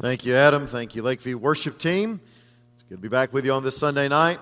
Thank 0.00 0.24
you, 0.24 0.36
Adam. 0.36 0.68
Thank 0.68 0.94
you, 0.94 1.02
Lakeview 1.02 1.38
Worship 1.38 1.76
Team. 1.76 2.20
It's 2.74 2.84
good 2.84 2.98
to 2.98 3.00
be 3.00 3.08
back 3.08 3.32
with 3.32 3.44
you 3.44 3.52
on 3.52 3.64
this 3.64 3.76
Sunday 3.76 4.06
night. 4.06 4.38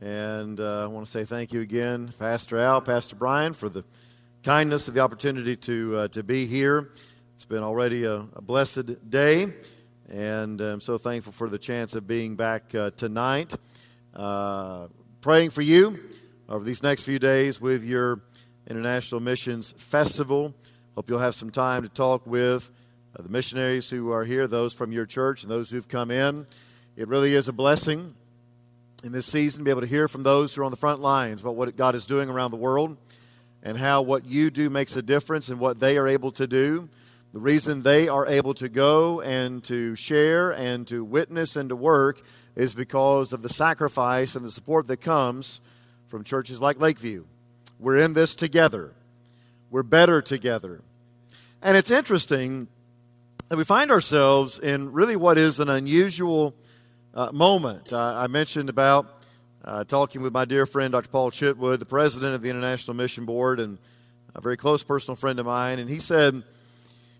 And 0.00 0.60
uh, 0.60 0.84
I 0.84 0.86
want 0.86 1.04
to 1.04 1.10
say 1.10 1.24
thank 1.24 1.52
you 1.52 1.62
again, 1.62 2.14
Pastor 2.20 2.58
Al, 2.58 2.80
Pastor 2.80 3.16
Brian, 3.16 3.54
for 3.54 3.68
the 3.68 3.82
kindness 4.44 4.86
of 4.86 4.94
the 4.94 5.00
opportunity 5.00 5.56
to, 5.56 5.96
uh, 5.96 6.08
to 6.08 6.22
be 6.22 6.46
here. 6.46 6.92
It's 7.34 7.44
been 7.44 7.64
already 7.64 8.04
a, 8.04 8.24
a, 8.36 8.40
blessed 8.40 9.10
day, 9.10 9.48
and 10.08 10.60
I'm 10.60 10.80
so 10.80 10.96
thankful 10.96 11.32
for 11.32 11.48
the 11.48 11.58
chance 11.58 11.96
of 11.96 12.06
being 12.06 12.36
back 12.36 12.72
uh, 12.72 12.90
tonight. 12.90 13.52
Uh, 14.14 14.86
praying 15.20 15.50
for 15.50 15.62
you 15.62 15.98
over 16.48 16.64
these 16.64 16.84
next 16.84 17.02
few 17.02 17.18
days 17.18 17.60
with 17.60 17.84
your 17.84 18.20
International 18.68 19.20
Missions 19.20 19.74
Festival. 19.76 20.54
Hope 20.94 21.10
you'll 21.10 21.18
have 21.18 21.34
some 21.34 21.50
time 21.50 21.82
to 21.82 21.88
talk 21.88 22.24
with 22.28 22.70
uh, 23.16 23.22
the 23.22 23.28
missionaries 23.28 23.90
who 23.90 24.10
are 24.10 24.24
here, 24.24 24.46
those 24.46 24.74
from 24.74 24.92
your 24.92 25.06
church, 25.06 25.42
and 25.42 25.50
those 25.50 25.70
who've 25.70 25.88
come 25.88 26.10
in. 26.10 26.46
It 26.96 27.08
really 27.08 27.34
is 27.34 27.48
a 27.48 27.52
blessing 27.52 28.14
in 29.04 29.12
this 29.12 29.26
season 29.26 29.60
to 29.60 29.64
be 29.64 29.70
able 29.70 29.82
to 29.82 29.86
hear 29.86 30.08
from 30.08 30.22
those 30.22 30.54
who 30.54 30.62
are 30.62 30.64
on 30.64 30.70
the 30.70 30.76
front 30.76 31.00
lines 31.00 31.40
about 31.40 31.56
what 31.56 31.76
God 31.76 31.94
is 31.94 32.06
doing 32.06 32.28
around 32.28 32.50
the 32.50 32.56
world 32.56 32.96
and 33.62 33.78
how 33.78 34.02
what 34.02 34.24
you 34.24 34.50
do 34.50 34.70
makes 34.70 34.96
a 34.96 35.02
difference 35.02 35.48
in 35.48 35.58
what 35.58 35.80
they 35.80 35.96
are 35.96 36.08
able 36.08 36.32
to 36.32 36.46
do. 36.46 36.88
The 37.32 37.40
reason 37.40 37.82
they 37.82 38.08
are 38.08 38.26
able 38.26 38.54
to 38.54 38.68
go 38.68 39.20
and 39.20 39.62
to 39.64 39.96
share 39.96 40.52
and 40.52 40.86
to 40.88 41.04
witness 41.04 41.56
and 41.56 41.68
to 41.68 41.76
work 41.76 42.22
is 42.54 42.74
because 42.74 43.32
of 43.32 43.42
the 43.42 43.48
sacrifice 43.48 44.36
and 44.36 44.44
the 44.44 44.50
support 44.50 44.86
that 44.86 44.98
comes 44.98 45.60
from 46.08 46.22
churches 46.22 46.60
like 46.60 46.80
Lakeview. 46.80 47.24
We're 47.80 47.98
in 47.98 48.14
this 48.14 48.36
together. 48.36 48.92
We're 49.70 49.82
better 49.82 50.22
together. 50.22 50.82
And 51.60 51.76
it's 51.76 51.90
interesting 51.90 52.68
that 53.54 53.58
we 53.58 53.62
find 53.62 53.92
ourselves 53.92 54.58
in 54.58 54.90
really 54.90 55.14
what 55.14 55.38
is 55.38 55.60
an 55.60 55.68
unusual 55.68 56.56
uh, 57.14 57.30
moment. 57.30 57.92
I 57.92 58.26
mentioned 58.26 58.68
about 58.68 59.22
uh, 59.64 59.84
talking 59.84 60.22
with 60.22 60.32
my 60.32 60.44
dear 60.44 60.66
friend, 60.66 60.90
Dr. 60.90 61.08
Paul 61.08 61.30
Chitwood, 61.30 61.78
the 61.78 61.86
president 61.86 62.34
of 62.34 62.42
the 62.42 62.50
International 62.50 62.96
Mission 62.96 63.24
Board, 63.24 63.60
and 63.60 63.78
a 64.34 64.40
very 64.40 64.56
close 64.56 64.82
personal 64.82 65.14
friend 65.14 65.38
of 65.38 65.46
mine. 65.46 65.78
And 65.78 65.88
he 65.88 66.00
said, 66.00 66.42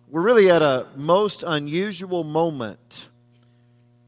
We're 0.08 0.22
really 0.22 0.50
at 0.50 0.60
a 0.60 0.88
most 0.96 1.44
unusual 1.46 2.24
moment, 2.24 3.08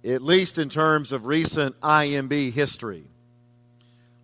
at 0.04 0.20
least 0.20 0.58
in 0.58 0.68
terms 0.68 1.12
of 1.12 1.26
recent 1.26 1.80
IMB 1.80 2.52
history, 2.52 3.04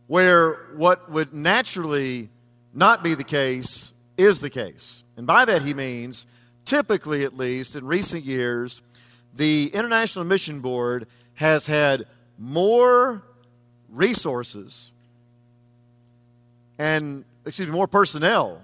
where 0.08 0.54
what 0.74 1.08
would 1.08 1.32
naturally 1.32 2.30
not 2.74 3.04
be 3.04 3.14
the 3.14 3.22
case 3.22 3.92
is 4.16 4.40
the 4.40 4.50
case. 4.50 5.04
And 5.16 5.24
by 5.24 5.44
that 5.44 5.62
he 5.62 5.72
means, 5.72 6.26
typically 6.64 7.24
at 7.24 7.36
least 7.36 7.76
in 7.76 7.84
recent 7.84 8.24
years, 8.24 8.82
the 9.34 9.70
International 9.72 10.24
Mission 10.24 10.60
Board 10.60 11.06
has 11.34 11.66
had 11.66 12.06
more 12.38 13.22
resources 13.88 14.90
and, 16.78 17.24
excuse 17.46 17.68
me, 17.68 17.74
more 17.74 17.86
personnel 17.86 18.62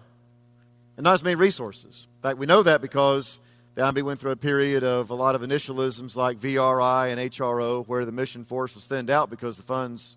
and 0.97 1.05
not 1.05 1.15
as 1.15 1.23
many 1.23 1.37
resources. 1.37 2.07
In 2.19 2.23
fact, 2.23 2.39
we 2.39 2.47
know 2.47 2.63
that 2.63 2.81
because 2.81 3.39
the 3.75 3.83
IMB 3.83 4.03
went 4.03 4.19
through 4.19 4.33
a 4.33 4.37
period 4.37 4.83
of 4.83 5.11
a 5.11 5.15
lot 5.15 5.37
of 5.37 5.43
initialisms 5.43 6.17
like 6.17 6.39
VRI 6.39 7.11
and 7.11 7.21
HRO 7.31 7.87
where 7.87 8.05
the 8.05 8.13
mission 8.13 8.45
force 8.45 8.75
was 8.75 8.85
thinned 8.85 9.09
out 9.09 9.31
because 9.31 9.57
the 9.57 9.63
funds 9.63 10.17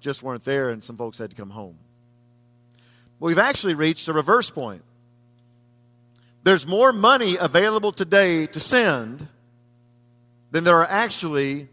just 0.00 0.22
weren't 0.22 0.44
there 0.44 0.68
and 0.68 0.84
some 0.84 0.96
folks 0.96 1.16
had 1.16 1.30
to 1.30 1.36
come 1.36 1.50
home. 1.50 1.78
We've 3.20 3.38
actually 3.38 3.72
reached 3.72 4.06
a 4.08 4.12
reverse 4.12 4.50
point. 4.50 4.82
There's 6.44 6.66
more 6.66 6.92
money 6.92 7.36
available 7.40 7.90
today 7.90 8.46
to 8.46 8.60
send 8.60 9.26
than 10.50 10.62
there 10.62 10.76
are 10.76 10.86
actually 10.88 11.68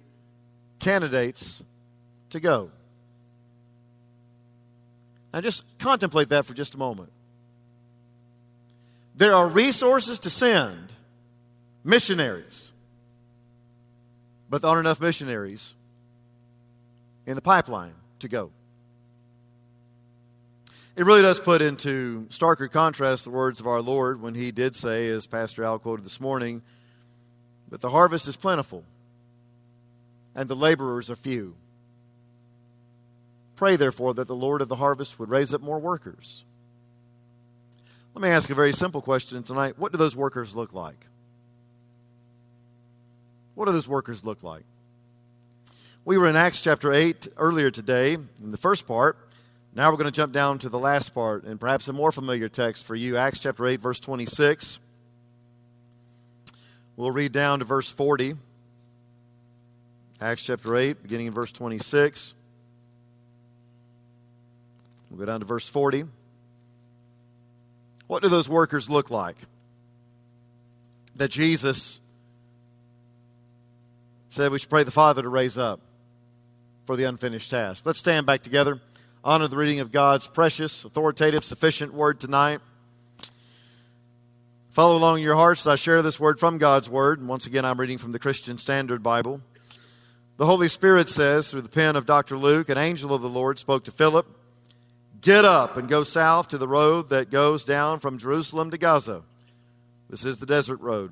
candidates 0.79 1.63
to 2.29 2.39
go. 2.39 2.71
Now, 5.33 5.41
just 5.41 5.63
contemplate 5.77 6.29
that 6.29 6.45
for 6.45 6.53
just 6.53 6.73
a 6.73 6.77
moment. 6.77 7.11
There 9.15 9.33
are 9.33 9.47
resources 9.47 10.19
to 10.19 10.29
send 10.29 10.93
missionaries, 11.83 12.71
but 14.49 14.61
there 14.61 14.71
aren't 14.71 14.85
enough 14.85 15.01
missionaries 15.01 15.75
in 17.25 17.35
the 17.35 17.41
pipeline 17.41 17.93
to 18.19 18.29
go. 18.29 18.51
It 20.95 21.05
really 21.05 21.21
does 21.21 21.39
put 21.39 21.61
into 21.61 22.25
starker 22.29 22.69
contrast 22.69 23.23
the 23.23 23.29
words 23.31 23.61
of 23.61 23.67
our 23.67 23.81
Lord 23.81 24.21
when 24.21 24.35
he 24.35 24.51
did 24.51 24.75
say, 24.75 25.07
as 25.07 25.25
Pastor 25.25 25.63
Al 25.63 25.79
quoted 25.79 26.05
this 26.05 26.19
morning, 26.19 26.61
that 27.69 27.79
the 27.79 27.91
harvest 27.91 28.27
is 28.27 28.35
plentiful 28.35 28.83
and 30.35 30.49
the 30.49 30.55
laborers 30.55 31.09
are 31.09 31.15
few. 31.15 31.55
Pray, 33.55 33.77
therefore, 33.77 34.13
that 34.15 34.27
the 34.27 34.35
Lord 34.35 34.61
of 34.61 34.67
the 34.67 34.75
harvest 34.75 35.17
would 35.17 35.29
raise 35.29 35.53
up 35.53 35.61
more 35.61 35.79
workers. 35.79 36.43
Let 38.13 38.21
me 38.21 38.29
ask 38.29 38.49
a 38.49 38.55
very 38.55 38.73
simple 38.73 39.01
question 39.01 39.41
tonight. 39.43 39.77
What 39.77 39.93
do 39.93 39.97
those 39.97 40.15
workers 40.15 40.55
look 40.55 40.73
like? 40.73 41.07
What 43.55 43.65
do 43.65 43.71
those 43.71 43.87
workers 43.87 44.25
look 44.25 44.43
like? 44.43 44.65
We 46.03 46.17
were 46.17 46.27
in 46.27 46.35
Acts 46.35 46.61
chapter 46.61 46.91
8 46.91 47.29
earlier 47.37 47.71
today, 47.71 48.15
in 48.15 48.51
the 48.51 48.57
first 48.57 48.87
part. 48.87 49.29
Now 49.73 49.89
we're 49.89 49.97
going 49.97 50.05
to 50.05 50.11
jump 50.11 50.33
down 50.33 50.59
to 50.59 50.69
the 50.69 50.79
last 50.79 51.13
part 51.13 51.45
and 51.45 51.57
perhaps 51.57 51.87
a 51.87 51.93
more 51.93 52.11
familiar 52.11 52.49
text 52.49 52.85
for 52.85 52.93
you 52.93 53.15
Acts 53.15 53.39
chapter 53.39 53.65
8, 53.65 53.79
verse 53.79 54.01
26. 54.01 54.79
We'll 56.97 57.11
read 57.11 57.31
down 57.31 57.59
to 57.59 57.65
verse 57.65 57.89
40. 57.89 58.33
Acts 60.19 60.45
chapter 60.45 60.75
8, 60.75 61.01
beginning 61.01 61.27
in 61.27 61.33
verse 61.33 61.53
26. 61.53 62.33
We'll 65.09 65.19
go 65.19 65.25
down 65.25 65.39
to 65.39 65.45
verse 65.45 65.69
40. 65.69 66.03
What 68.07 68.21
do 68.21 68.27
those 68.27 68.49
workers 68.49 68.89
look 68.89 69.09
like 69.09 69.37
that 71.15 71.31
Jesus 71.31 72.01
said 74.29 74.51
we 74.51 74.59
should 74.59 74.69
pray 74.69 74.83
the 74.83 74.91
Father 74.91 75.21
to 75.21 75.29
raise 75.29 75.57
up 75.57 75.79
for 76.85 76.97
the 76.97 77.05
unfinished 77.05 77.49
task? 77.49 77.85
Let's 77.85 77.99
stand 77.99 78.25
back 78.25 78.41
together 78.41 78.81
honor 79.23 79.47
the 79.47 79.57
reading 79.57 79.79
of 79.79 79.91
God's 79.91 80.27
precious, 80.27 80.83
authoritative, 80.83 81.43
sufficient 81.43 81.93
word 81.93 82.19
tonight. 82.19 82.59
Follow 84.71 84.97
along 84.97 85.17
in 85.17 85.23
your 85.23 85.35
hearts 85.35 85.61
as 85.61 85.67
I 85.67 85.75
share 85.75 86.01
this 86.01 86.19
word 86.19 86.39
from 86.39 86.57
God's 86.57 86.89
word. 86.89 87.19
And 87.19 87.27
once 87.27 87.45
again, 87.45 87.65
I'm 87.65 87.79
reading 87.79 87.97
from 87.97 88.13
the 88.13 88.19
Christian 88.19 88.57
Standard 88.57 89.03
Bible. 89.03 89.41
The 90.37 90.45
Holy 90.45 90.67
Spirit 90.67 91.07
says, 91.07 91.51
through 91.51 91.61
the 91.61 91.69
pen 91.69 91.95
of 91.95 92.05
Dr. 92.05 92.37
Luke, 92.37 92.69
an 92.69 92.77
angel 92.77 93.13
of 93.13 93.21
the 93.21 93.29
Lord 93.29 93.59
spoke 93.59 93.83
to 93.83 93.91
Philip 93.91 94.25
Get 95.21 95.45
up 95.45 95.77
and 95.77 95.87
go 95.87 96.03
south 96.03 96.47
to 96.47 96.57
the 96.57 96.67
road 96.67 97.09
that 97.09 97.29
goes 97.29 97.63
down 97.63 97.99
from 97.99 98.17
Jerusalem 98.17 98.71
to 98.71 98.77
Gaza. 98.79 99.21
This 100.09 100.25
is 100.25 100.37
the 100.37 100.47
desert 100.47 100.81
road. 100.81 101.11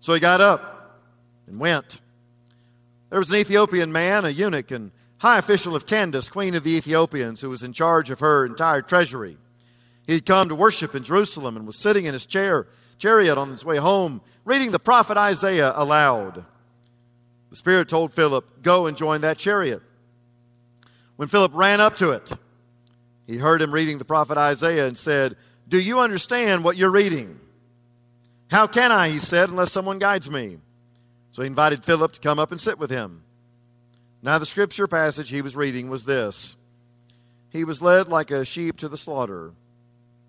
So 0.00 0.14
he 0.14 0.20
got 0.20 0.40
up 0.40 1.02
and 1.46 1.60
went. 1.60 2.00
There 3.10 3.18
was 3.18 3.30
an 3.30 3.36
Ethiopian 3.36 3.92
man, 3.92 4.24
a 4.24 4.30
eunuch, 4.30 4.70
and 4.70 4.92
high 5.18 5.38
official 5.38 5.74
of 5.74 5.86
Candace, 5.86 6.28
queen 6.28 6.54
of 6.54 6.64
the 6.64 6.76
Ethiopians, 6.76 7.40
who 7.40 7.50
was 7.50 7.62
in 7.62 7.72
charge 7.72 8.10
of 8.10 8.20
her 8.20 8.46
entire 8.46 8.82
treasury. 8.82 9.36
He 10.06 10.14
had 10.14 10.26
come 10.26 10.48
to 10.48 10.54
worship 10.54 10.94
in 10.94 11.04
Jerusalem 11.04 11.56
and 11.56 11.66
was 11.66 11.76
sitting 11.76 12.06
in 12.06 12.12
his 12.12 12.24
chair, 12.24 12.66
chariot 12.98 13.36
on 13.36 13.50
his 13.50 13.64
way 13.64 13.76
home, 13.76 14.20
reading 14.44 14.70
the 14.70 14.78
prophet 14.78 15.16
Isaiah 15.16 15.72
aloud. 15.74 16.46
The 17.50 17.56
Spirit 17.56 17.88
told 17.88 18.12
Philip, 18.12 18.62
Go 18.62 18.86
and 18.86 18.96
join 18.96 19.20
that 19.22 19.38
chariot. 19.38 19.82
When 21.16 21.28
Philip 21.28 21.52
ran 21.54 21.80
up 21.80 21.96
to 21.96 22.12
it, 22.12 22.30
he 23.26 23.36
heard 23.36 23.60
him 23.60 23.74
reading 23.74 23.98
the 23.98 24.04
prophet 24.04 24.38
Isaiah 24.38 24.86
and 24.86 24.96
said, 24.96 25.36
Do 25.68 25.78
you 25.78 26.00
understand 26.00 26.64
what 26.64 26.76
you're 26.76 26.90
reading? 26.90 27.38
How 28.50 28.66
can 28.66 28.90
I, 28.90 29.10
he 29.10 29.18
said, 29.18 29.50
unless 29.50 29.72
someone 29.72 29.98
guides 29.98 30.30
me? 30.30 30.58
So 31.32 31.42
he 31.42 31.46
invited 31.46 31.84
Philip 31.84 32.12
to 32.12 32.20
come 32.20 32.38
up 32.38 32.50
and 32.50 32.60
sit 32.60 32.78
with 32.78 32.90
him. 32.90 33.22
Now, 34.22 34.38
the 34.38 34.46
scripture 34.46 34.88
passage 34.88 35.30
he 35.30 35.42
was 35.42 35.56
reading 35.56 35.90
was 35.90 36.04
this 36.04 36.56
He 37.50 37.64
was 37.64 37.82
led 37.82 38.08
like 38.08 38.30
a 38.30 38.44
sheep 38.44 38.76
to 38.78 38.88
the 38.88 38.98
slaughter, 38.98 39.52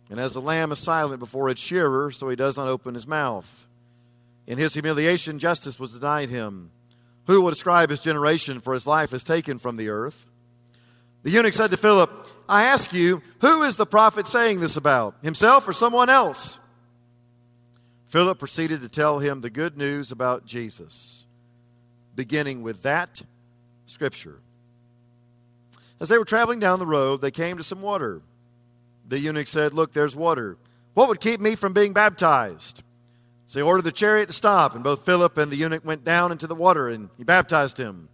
and 0.10 0.20
as 0.20 0.36
a 0.36 0.42
lamb 0.42 0.72
is 0.72 0.80
silent 0.80 1.20
before 1.20 1.50
its 1.50 1.62
shearer, 1.62 2.12
so 2.12 2.30
he 2.30 2.36
does 2.36 2.58
not 2.58 2.68
open 2.68 2.94
his 2.94 3.08
mouth. 3.08 3.66
In 4.48 4.58
his 4.58 4.74
humiliation, 4.74 5.40
justice 5.40 5.80
was 5.80 5.94
denied 5.94 6.30
him. 6.30 6.72
Who 7.28 7.42
will 7.42 7.52
describe 7.52 7.92
his 7.92 8.00
generation, 8.00 8.60
for 8.60 8.74
his 8.74 8.88
life 8.88 9.14
is 9.14 9.24
taken 9.24 9.60
from 9.60 9.78
the 9.78 9.90
earth? 9.90 10.26
The 11.22 11.30
eunuch 11.30 11.54
said 11.54 11.70
to 11.70 11.78
Philip, 11.78 12.10
I 12.48 12.64
ask 12.64 12.92
you, 12.94 13.22
who 13.42 13.62
is 13.62 13.76
the 13.76 13.86
prophet 13.86 14.26
saying 14.26 14.60
this 14.60 14.76
about, 14.76 15.16
himself 15.22 15.68
or 15.68 15.74
someone 15.74 16.10
else? 16.10 16.58
Philip 18.08 18.40
proceeded 18.40 18.82
to 18.82 18.90
tell 18.90 19.20
him 19.20 19.42
the 19.42 19.52
good 19.52 19.78
news 19.78 20.12
about 20.12 20.48
Jesus, 20.48 21.28
beginning 22.16 22.64
with 22.64 22.82
that 22.82 23.22
Scripture. 23.90 24.40
As 26.00 26.10
they 26.10 26.18
were 26.18 26.26
traveling 26.26 26.60
down 26.60 26.80
the 26.80 26.86
road, 26.86 27.22
they 27.22 27.32
came 27.32 27.58
to 27.58 27.64
some 27.64 27.82
water. 27.82 28.22
The 29.08 29.20
eunuch 29.20 29.48
said, 29.48 29.74
Look, 29.74 29.92
there's 29.92 30.16
water. 30.16 30.58
What 30.94 31.10
would 31.10 31.20
keep 31.20 31.42
me 31.42 31.56
from 31.56 31.74
being 31.74 31.94
baptized? 31.94 32.84
So 33.48 33.60
he 33.60 33.64
ordered 33.64 33.84
the 33.84 33.92
chariot 33.92 34.28
to 34.28 34.34
stop, 34.34 34.76
and 34.76 34.84
both 34.84 35.06
Philip 35.06 35.38
and 35.38 35.52
the 35.52 35.56
eunuch 35.56 35.84
went 35.84 36.04
down 36.04 36.32
into 36.32 36.46
the 36.46 36.56
water, 36.56 36.88
and 36.88 37.10
he 37.18 37.24
baptized 37.24 37.80
him. 37.80 38.10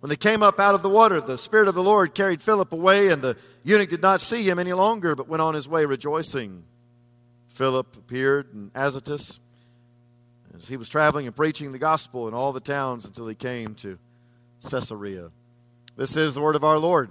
When 0.00 0.10
they 0.10 0.16
came 0.16 0.42
up 0.42 0.58
out 0.58 0.74
of 0.74 0.82
the 0.82 0.88
water, 0.88 1.20
the 1.20 1.38
Spirit 1.38 1.68
of 1.68 1.74
the 1.74 1.82
Lord 1.82 2.14
carried 2.14 2.42
Philip 2.42 2.72
away, 2.72 3.08
and 3.08 3.22
the 3.22 3.36
eunuch 3.62 3.88
did 3.88 4.02
not 4.02 4.20
see 4.20 4.42
him 4.42 4.58
any 4.58 4.72
longer, 4.72 5.14
but 5.14 5.28
went 5.28 5.40
on 5.40 5.54
his 5.54 5.68
way 5.68 5.86
rejoicing. 5.86 6.64
Philip 7.48 7.96
appeared 7.96 8.52
in 8.52 8.72
Azotus 8.74 9.38
as 10.58 10.68
he 10.68 10.76
was 10.76 10.88
traveling 10.88 11.26
and 11.26 11.34
preaching 11.34 11.72
the 11.72 11.78
gospel 11.78 12.26
in 12.26 12.34
all 12.34 12.52
the 12.52 12.60
towns 12.60 13.04
until 13.04 13.28
he 13.28 13.34
came 13.34 13.74
to 13.76 13.98
Caesarea. 14.70 15.30
This 15.96 16.16
is 16.16 16.34
the 16.34 16.40
word 16.40 16.56
of 16.56 16.64
our 16.64 16.78
Lord, 16.78 17.10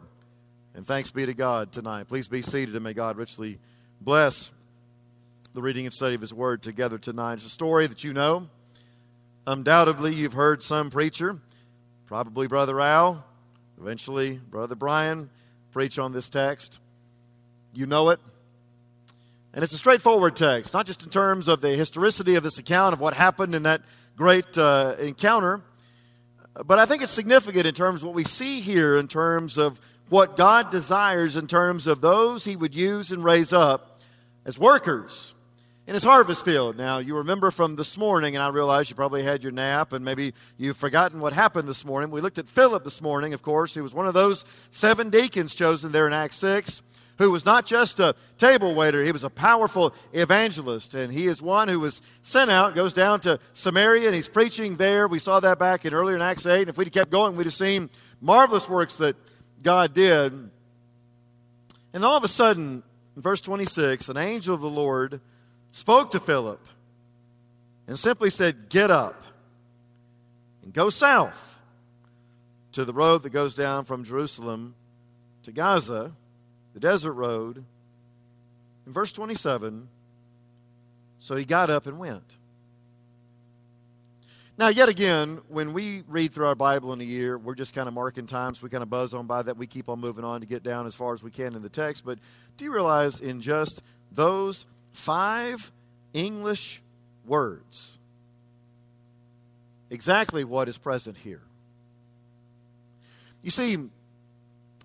and 0.76 0.86
thanks 0.86 1.12
be 1.12 1.26
to 1.26 1.34
God 1.34 1.72
tonight. 1.72 2.08
Please 2.08 2.28
be 2.28 2.42
seated, 2.42 2.76
and 2.76 2.84
may 2.84 2.94
God 2.94 3.18
richly 3.18 3.60
bless 4.02 4.52
the 5.54 5.62
reading 5.62 5.86
and 5.86 5.94
study 5.94 6.16
of 6.16 6.22
His 6.22 6.34
Word 6.34 6.64
together 6.64 6.98
tonight. 6.98 7.36
It's 7.36 7.46
a 7.46 7.50
story 7.50 7.88
that 7.88 8.04
you 8.04 8.12
know. 8.12 8.50
Undoubtedly, 9.46 10.14
you've 10.16 10.34
heard 10.34 10.64
some 10.64 10.90
preacher, 10.90 11.40
probably 12.08 12.48
Brother 12.48 12.82
Al, 12.82 13.24
eventually 13.80 14.32
Brother 14.50 14.76
Brian, 14.76 15.30
preach 15.72 16.00
on 16.00 16.12
this 16.12 16.30
text. 16.30 16.80
You 17.74 17.86
know 17.86 18.10
it. 18.10 18.20
And 19.54 19.64
it's 19.64 19.74
a 19.74 19.78
straightforward 19.78 20.36
text, 20.36 20.74
not 20.74 20.88
just 20.88 21.04
in 21.04 21.10
terms 21.10 21.48
of 21.48 21.62
the 21.62 21.70
historicity 21.70 22.36
of 22.36 22.44
this 22.44 22.58
account 22.58 22.94
of 22.94 23.00
what 23.00 23.14
happened 23.14 23.54
in 23.54 23.64
that 23.64 23.82
great 24.16 24.58
uh, 24.58 24.96
encounter, 25.00 25.62
but 26.66 26.80
I 26.80 26.86
think 26.86 27.02
it's 27.02 27.12
significant 27.12 27.66
in 27.66 27.74
terms 27.74 28.02
of 28.02 28.08
what 28.08 28.16
we 28.16 28.24
see 28.24 28.60
here 28.60 28.98
in 28.98 29.08
terms 29.08 29.58
of 29.58 29.80
what 30.10 30.38
God 30.38 30.70
desires 30.70 31.36
in 31.36 31.48
terms 31.48 31.88
of 31.88 32.02
those 32.02 32.46
He 32.46 32.56
would 32.56 32.76
use 32.76 33.12
and 33.12 33.24
raise 33.24 33.52
up 33.52 34.02
as 34.46 34.60
workers 34.60 35.34
in 35.86 35.94
his 35.94 36.04
harvest 36.04 36.46
field. 36.46 36.78
Now, 36.78 37.00
you 37.00 37.18
remember 37.18 37.52
from 37.52 37.76
this 37.76 37.98
morning, 37.98 38.36
and 38.36 38.44
I 38.44 38.50
realize 38.50 38.90
you 38.90 38.96
probably 38.96 39.24
had 39.24 39.44
your 39.44 39.52
nap 39.52 39.92
and 39.92 40.06
maybe 40.06 40.34
you've 40.58 40.78
forgotten 40.78 41.20
what 41.20 41.34
happened 41.34 41.68
this 41.68 41.84
morning. 41.84 42.10
We 42.10 42.22
looked 42.22 42.38
at 42.38 42.48
Philip 42.48 42.84
this 42.84 43.02
morning, 43.02 43.34
of 43.34 43.42
course, 43.42 43.74
who 43.74 43.84
was 43.84 43.94
one 43.94 44.08
of 44.08 44.14
those 44.14 44.46
seven 44.72 45.10
deacons 45.10 45.56
chosen 45.56 45.92
there 45.92 46.08
in 46.08 46.14
Acts 46.14 46.38
6, 46.38 46.82
who 47.18 47.32
was 47.32 47.46
not 47.46 47.66
just 47.66 48.00
a 48.00 48.16
table 48.38 48.74
waiter, 48.76 49.04
he 49.04 49.12
was 49.12 49.24
a 49.24 49.30
powerful 49.30 49.94
evangelist. 50.14 50.96
And 50.96 51.14
he 51.14 51.28
is 51.28 51.42
one 51.42 51.68
who 51.68 51.80
was 51.80 52.02
sent 52.22 52.50
out, 52.50 52.76
goes 52.76 52.94
down 52.94 53.20
to 53.22 53.40
Samaria, 53.54 54.08
and 54.08 54.16
he's 54.16 54.30
preaching 54.30 54.78
there. 54.78 55.08
We 55.08 55.20
saw 55.20 55.40
that 55.40 55.60
back 55.60 55.86
in 55.86 55.94
earlier 55.94 56.16
in 56.16 56.22
Acts 56.22 56.46
8. 56.46 56.62
And 56.62 56.70
if 56.70 56.78
we'd 56.78 56.92
kept 56.92 57.12
going, 57.12 57.36
we'd 57.36 57.46
have 57.46 57.54
seen 57.54 57.90
marvelous 58.22 58.68
works 58.68 58.98
that 58.98 59.16
God 59.62 59.94
did. 59.94 60.34
And 61.94 62.04
all 62.06 62.18
of 62.18 62.24
a 62.24 62.28
sudden, 62.28 62.84
in 63.16 63.22
verse 63.22 63.42
26, 63.42 64.10
an 64.10 64.18
angel 64.18 64.56
of 64.56 64.62
the 64.62 64.70
Lord 64.70 65.22
spoke 65.72 66.12
to 66.12 66.20
Philip 66.20 66.60
and 67.88 68.00
simply 68.00 68.30
said, 68.30 68.70
Get 68.70 68.90
up 68.90 69.22
and 70.64 70.74
go 70.74 70.90
south 70.90 71.60
to 72.72 72.86
the 72.86 72.94
road 72.94 73.24
that 73.24 73.30
goes 73.30 73.56
down 73.56 73.86
from 73.86 74.04
Jerusalem 74.04 74.76
to 75.44 75.52
Gaza, 75.52 76.14
the 76.74 76.80
desert 76.80 77.14
road. 77.14 77.64
In 78.86 78.92
verse 78.92 79.14
27, 79.14 79.88
so 81.20 81.36
he 81.36 81.46
got 81.46 81.70
up 81.70 81.86
and 81.86 81.98
went. 81.98 82.36
Now, 84.58 84.68
yet 84.68 84.90
again, 84.90 85.42
when 85.48 85.74
we 85.74 86.04
read 86.08 86.32
through 86.34 86.46
our 86.46 86.56
Bible 86.56 86.94
in 86.94 87.02
a 87.02 87.06
year, 87.06 87.38
we're 87.38 87.56
just 87.56 87.74
kind 87.74 87.88
of 87.88 87.94
marking 87.94 88.28
times. 88.28 88.62
We 88.62 88.70
kind 88.70 88.84
of 88.84 88.90
buzz 88.90 89.14
on 89.14 89.26
by 89.26 89.42
that. 89.42 89.58
We 89.58 89.66
keep 89.66 89.90
on 89.90 90.00
moving 90.00 90.24
on 90.24 90.42
to 90.42 90.46
get 90.46 90.62
down 90.62 90.86
as 90.86 90.94
far 90.94 91.14
as 91.14 91.24
we 91.24 91.32
can 91.32 91.56
in 91.56 91.64
the 91.64 91.70
text. 91.70 92.06
But 92.06 92.20
do 92.58 92.66
you 92.66 92.74
realize 92.74 93.20
in 93.20 93.42
just 93.42 93.82
those 94.12 94.68
five 94.92 95.72
English 96.14 96.82
words. 97.26 97.98
Exactly 99.90 100.44
what 100.44 100.70
is 100.70 100.78
present 100.78 101.18
here. 101.18 101.42
You 103.42 103.52
see, 103.52 103.78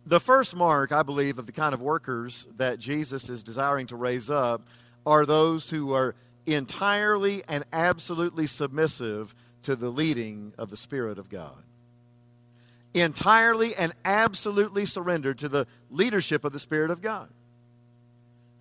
the 0.09 0.21
first 0.21 0.57
mark, 0.57 0.91
I 0.91 1.03
believe, 1.03 1.39
of 1.39 1.45
the 1.45 1.53
kind 1.53 1.75
of 1.75 1.83
workers 1.83 2.49
that 2.57 2.79
Jesus 2.79 3.29
is 3.29 3.43
desiring 3.43 3.87
to 3.89 3.97
raise 3.97 4.31
up 4.31 4.67
are 5.05 5.27
those 5.27 5.69
who 5.69 5.93
are 5.93 6.15
entirely 6.47 7.43
and 7.47 7.65
absolutely 7.75 8.47
submissive 8.47 9.35
to 9.63 9.77
the 9.77 9.91
leading 9.91 10.55
of 10.57 10.71
the 10.71 10.79
Spirit 10.79 11.19
of 11.19 11.29
God. 11.29 11.63
Entirely 12.95 13.75
and 13.75 13.93
absolutely 14.03 14.87
surrendered 14.87 15.37
to 15.39 15.49
the 15.49 15.67
leadership 15.91 16.43
of 16.43 16.55
the 16.55 16.61
Spirit 16.61 16.91
of 16.91 17.03
God. 17.03 17.29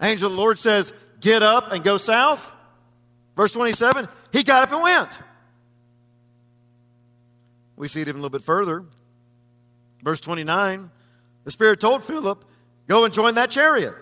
Angel 0.02 0.28
of 0.28 0.36
the 0.36 0.42
Lord 0.42 0.60
says, 0.60 0.94
Get 1.22 1.44
up 1.44 1.72
and 1.72 1.82
go 1.82 1.96
south. 1.96 2.54
Verse 3.38 3.54
27 3.54 4.10
He 4.34 4.44
got 4.44 4.64
up 4.64 4.74
and 4.74 4.84
went. 4.84 5.22
We 7.78 7.88
see 7.88 8.02
it 8.02 8.10
even 8.10 8.20
a 8.20 8.22
little 8.22 8.38
bit 8.38 8.44
further. 8.44 8.84
Verse 10.04 10.20
29 10.20 10.92
The 11.48 11.52
Spirit 11.52 11.80
told 11.80 12.04
Philip, 12.04 12.44
Go 12.88 13.06
and 13.06 13.14
join 13.14 13.36
that 13.36 13.50
chariot. 13.50 13.96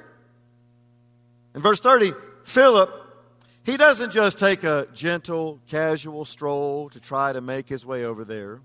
In 1.53 1.61
verse 1.61 1.79
30, 1.79 2.13
Philip, 2.43 2.89
he 3.63 3.77
doesn't 3.77 4.09
just 4.09 4.39
take 4.39 4.63
a 4.63 4.87
gentle, 4.95 5.59
casual 5.67 6.25
stroll 6.25 6.89
to 6.89 6.99
try 6.99 7.33
to 7.33 7.41
make 7.41 7.69
his 7.69 7.85
way 7.85 8.03
over 8.03 8.25
there. 8.25 8.61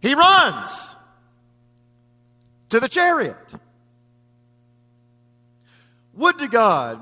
He 0.00 0.14
runs 0.14 0.94
to 2.68 2.80
the 2.80 2.88
chariot. 2.88 3.54
Would 6.12 6.36
to 6.36 6.48
God 6.48 7.00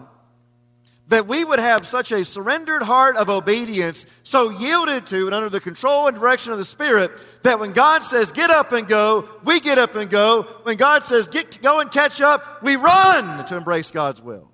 that 1.09 1.27
we 1.27 1.45
would 1.45 1.59
have 1.59 1.87
such 1.87 2.13
a 2.13 2.25
surrendered 2.25 2.83
heart 2.83 3.17
of 3.17 3.29
obedience, 3.29 4.07
so 4.23 4.49
yielded 4.49 5.07
to 5.09 5.27
and 5.27 5.35
under 5.35 5.51
the 5.51 5.61
control 5.61 6.07
and 6.09 6.17
direction 6.17 6.53
of 6.53 6.59
the 6.59 6.65
Spirit, 6.65 7.11
that 7.43 7.61
when 7.61 7.73
God 7.73 8.03
says, 8.03 8.33
get 8.33 8.51
up 8.51 8.73
and 8.73 8.89
go, 8.89 9.29
we 9.45 9.61
get 9.61 9.77
up 9.77 9.95
and 9.97 10.09
go. 10.09 10.43
When 10.63 10.77
God 10.77 11.05
says, 11.05 11.29
get, 11.29 11.61
go 11.61 11.81
and 11.81 11.91
catch 11.91 12.21
up, 12.23 12.63
we 12.63 12.77
run 12.77 13.45
to 13.47 13.57
embrace 13.57 13.91
God's 13.91 14.23
will. 14.23 14.51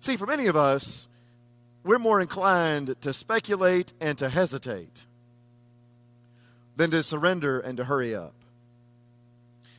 See, 0.00 0.16
for 0.16 0.26
many 0.26 0.46
of 0.46 0.56
us, 0.56 1.06
we're 1.84 1.98
more 2.00 2.20
inclined 2.20 3.00
to 3.02 3.12
speculate 3.12 3.92
and 4.00 4.18
to 4.18 4.28
hesitate 4.28 5.06
than 6.74 6.90
to 6.90 7.02
surrender 7.04 7.60
and 7.60 7.76
to 7.76 7.84
hurry 7.84 8.14
up. 8.14 8.34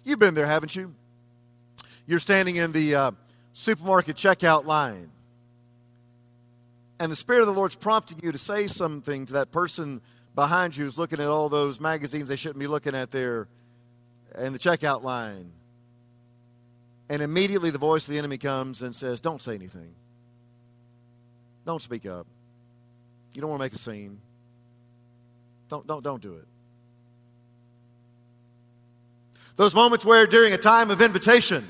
You've 0.05 0.19
been 0.19 0.33
there, 0.33 0.47
haven't 0.47 0.75
you? 0.75 0.95
You're 2.05 2.19
standing 2.19 2.55
in 2.55 2.71
the 2.71 2.95
uh, 2.95 3.11
supermarket 3.57 4.15
checkout 4.15 4.65
line, 4.65 5.09
and 6.99 7.11
the 7.11 7.15
Spirit 7.15 7.41
of 7.41 7.47
the 7.47 7.53
Lord's 7.53 7.75
prompting 7.75 8.19
you 8.21 8.31
to 8.31 8.37
say 8.37 8.67
something 8.67 9.25
to 9.25 9.33
that 9.33 9.51
person 9.51 9.99
behind 10.35 10.77
you 10.77 10.83
who's 10.83 10.99
looking 10.99 11.19
at 11.19 11.27
all 11.27 11.49
those 11.49 11.79
magazines 11.79 12.29
they 12.29 12.35
shouldn't 12.35 12.59
be 12.59 12.67
looking 12.67 12.93
at 12.93 13.09
there 13.09 13.47
in 14.37 14.53
the 14.53 14.59
checkout 14.59 15.01
line. 15.01 15.51
And 17.09 17.23
immediately 17.23 17.71
the 17.71 17.79
voice 17.79 18.07
of 18.07 18.11
the 18.11 18.19
enemy 18.19 18.37
comes 18.37 18.83
and 18.83 18.95
says, 18.95 19.21
Don't 19.21 19.41
say 19.41 19.55
anything. 19.55 19.95
Don't 21.65 21.81
speak 21.81 22.05
up. 22.05 22.27
You 23.33 23.41
don't 23.41 23.49
want 23.49 23.61
to 23.61 23.65
make 23.65 23.73
a 23.73 23.79
scene. 23.79 24.19
Don't, 25.67 25.87
don't, 25.87 26.03
don't 26.03 26.21
do 26.21 26.35
it. 26.35 26.45
Those 29.55 29.73
moments 29.73 30.05
where 30.05 30.27
during 30.27 30.53
a 30.53 30.57
time 30.57 30.91
of 30.91 31.01
invitation, 31.01 31.63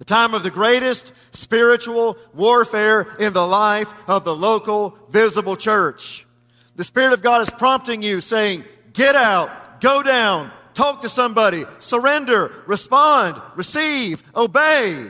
the 0.00 0.04
time 0.06 0.32
of 0.32 0.42
the 0.42 0.50
greatest 0.50 1.12
spiritual 1.36 2.16
warfare 2.32 3.06
in 3.18 3.34
the 3.34 3.46
life 3.46 3.92
of 4.08 4.24
the 4.24 4.34
local 4.34 4.96
visible 5.10 5.56
church. 5.56 6.26
The 6.74 6.84
Spirit 6.84 7.12
of 7.12 7.20
God 7.20 7.42
is 7.42 7.50
prompting 7.50 8.02
you, 8.02 8.22
saying, 8.22 8.64
Get 8.94 9.14
out, 9.14 9.82
go 9.82 10.02
down, 10.02 10.50
talk 10.72 11.02
to 11.02 11.08
somebody, 11.10 11.64
surrender, 11.80 12.50
respond, 12.66 13.40
receive, 13.56 14.24
obey. 14.34 15.06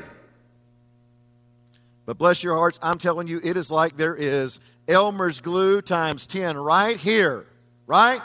But 2.05 2.19
bless 2.19 2.43
your 2.43 2.57
hearts, 2.57 2.81
I'm 2.83 2.99
telling 2.99 3.29
you, 3.29 3.41
it 3.45 3.57
is 3.57 3.71
like 3.71 3.97
there 3.97 4.17
is 4.17 4.59
Elmer's 4.89 5.39
glue 5.39 5.83
times 5.83 6.27
10 6.27 6.57
right 6.57 6.97
here, 6.97 7.47
right? 7.87 8.21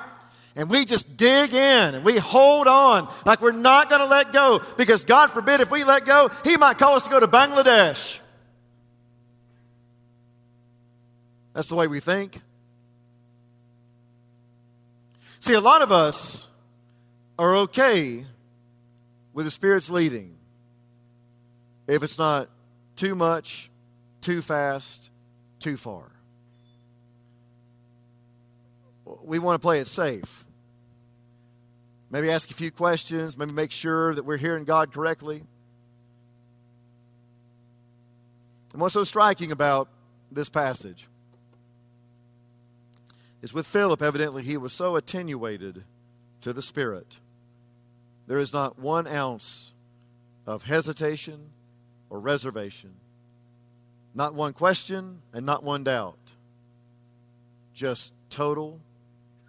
And 0.55 0.69
we 0.69 0.85
just 0.85 1.17
dig 1.17 1.53
in 1.53 1.95
and 1.95 2.05
we 2.05 2.17
hold 2.17 2.67
on 2.67 3.11
like 3.25 3.41
we're 3.41 3.51
not 3.51 3.89
going 3.89 4.01
to 4.01 4.07
let 4.07 4.31
go 4.31 4.61
because 4.77 5.03
God 5.03 5.27
forbid 5.29 5.59
if 5.59 5.69
we 5.69 5.83
let 5.83 6.05
go, 6.05 6.29
He 6.43 6.55
might 6.55 6.77
call 6.77 6.95
us 6.95 7.03
to 7.03 7.09
go 7.09 7.19
to 7.19 7.27
Bangladesh. 7.27 8.21
That's 11.53 11.67
the 11.67 11.75
way 11.75 11.87
we 11.87 11.99
think. 11.99 12.41
See, 15.39 15.53
a 15.53 15.61
lot 15.61 15.81
of 15.81 15.91
us 15.91 16.49
are 17.37 17.55
okay 17.55 18.25
with 19.33 19.45
the 19.45 19.51
Spirit's 19.51 19.89
leading 19.89 20.37
if 21.87 22.01
it's 22.01 22.17
not 22.17 22.49
too 22.95 23.13
much, 23.13 23.69
too 24.21 24.41
fast, 24.41 25.11
too 25.59 25.77
far. 25.77 26.11
We 29.23 29.37
want 29.39 29.61
to 29.61 29.65
play 29.65 29.79
it 29.79 29.87
safe. 29.87 30.44
Maybe 32.15 32.31
ask 32.31 32.49
a 32.49 32.53
few 32.53 32.71
questions, 32.71 33.37
maybe 33.37 33.51
make 33.51 33.73
sure 33.73 34.15
that 34.15 34.23
we're 34.23 34.37
hearing 34.37 34.63
God 34.63 34.93
correctly. 34.93 35.43
And 38.71 38.81
what's 38.81 38.93
so 38.93 39.03
striking 39.03 39.51
about 39.51 39.89
this 40.31 40.47
passage 40.47 41.09
is 43.41 43.53
with 43.53 43.67
Philip, 43.67 44.01
evidently, 44.01 44.43
he 44.43 44.55
was 44.55 44.71
so 44.71 44.95
attenuated 44.95 45.83
to 46.39 46.53
the 46.53 46.61
Spirit. 46.61 47.19
There 48.27 48.39
is 48.39 48.53
not 48.53 48.79
one 48.79 49.07
ounce 49.07 49.73
of 50.47 50.63
hesitation 50.63 51.49
or 52.09 52.21
reservation, 52.21 52.93
not 54.13 54.33
one 54.33 54.53
question 54.53 55.21
and 55.33 55.45
not 55.45 55.65
one 55.65 55.83
doubt, 55.83 56.31
just 57.73 58.13
total 58.29 58.79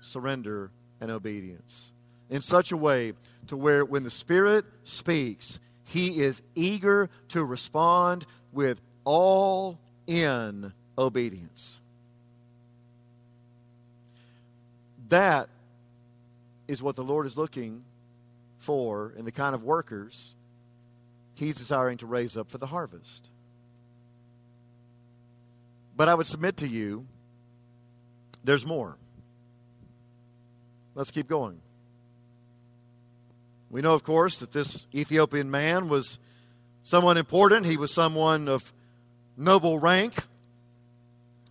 surrender 0.01 0.73
and 1.01 1.13
obedience 1.13 1.93
in 2.31 2.41
such 2.41 2.73
a 2.73 2.77
way 2.77 3.13
to 3.47 3.57
where 3.57 3.85
when 3.85 4.03
the 4.03 4.11
Spirit 4.11 4.65
speaks, 4.85 5.61
he 5.85 6.21
is 6.21 6.43
eager 6.55 7.09
to 7.29 7.45
respond 7.45 8.27
with 8.53 8.81
all 9.05 9.79
in 10.07 10.73
obedience. 10.99 11.81
That 15.09 15.49
is 16.67 16.83
what 16.83 16.97
the 16.97 17.05
Lord 17.05 17.27
is 17.27 17.37
looking 17.37 17.85
for 18.59 19.13
in 19.17 19.25
the 19.25 19.33
kind 19.33 19.55
of 19.55 19.63
workers 19.63 20.35
He's 21.37 21.55
desiring 21.57 21.99
to 21.99 22.07
raise 22.07 22.35
up 22.37 22.51
for 22.51 22.57
the 22.57 22.67
harvest. 22.67 23.31
But 25.95 26.09
I 26.09 26.15
would 26.15 26.27
submit 26.27 26.57
to 26.59 26.67
you, 26.67 27.07
there's 28.43 28.67
more. 28.67 28.97
Let's 30.95 31.11
keep 31.11 31.29
going. 31.29 31.61
We 33.77 33.83
know, 33.83 33.93
of 33.93 34.05
course, 34.05 34.39
that 34.39 34.53
this 34.53 34.87
Ethiopian 34.95 35.51
man 35.51 35.91
was 35.91 36.19
someone 36.83 37.19
important. 37.19 37.67
He 37.67 37.77
was 37.77 37.93
someone 37.93 38.49
of 38.49 38.73
noble 39.37 39.79
rank, 39.79 40.15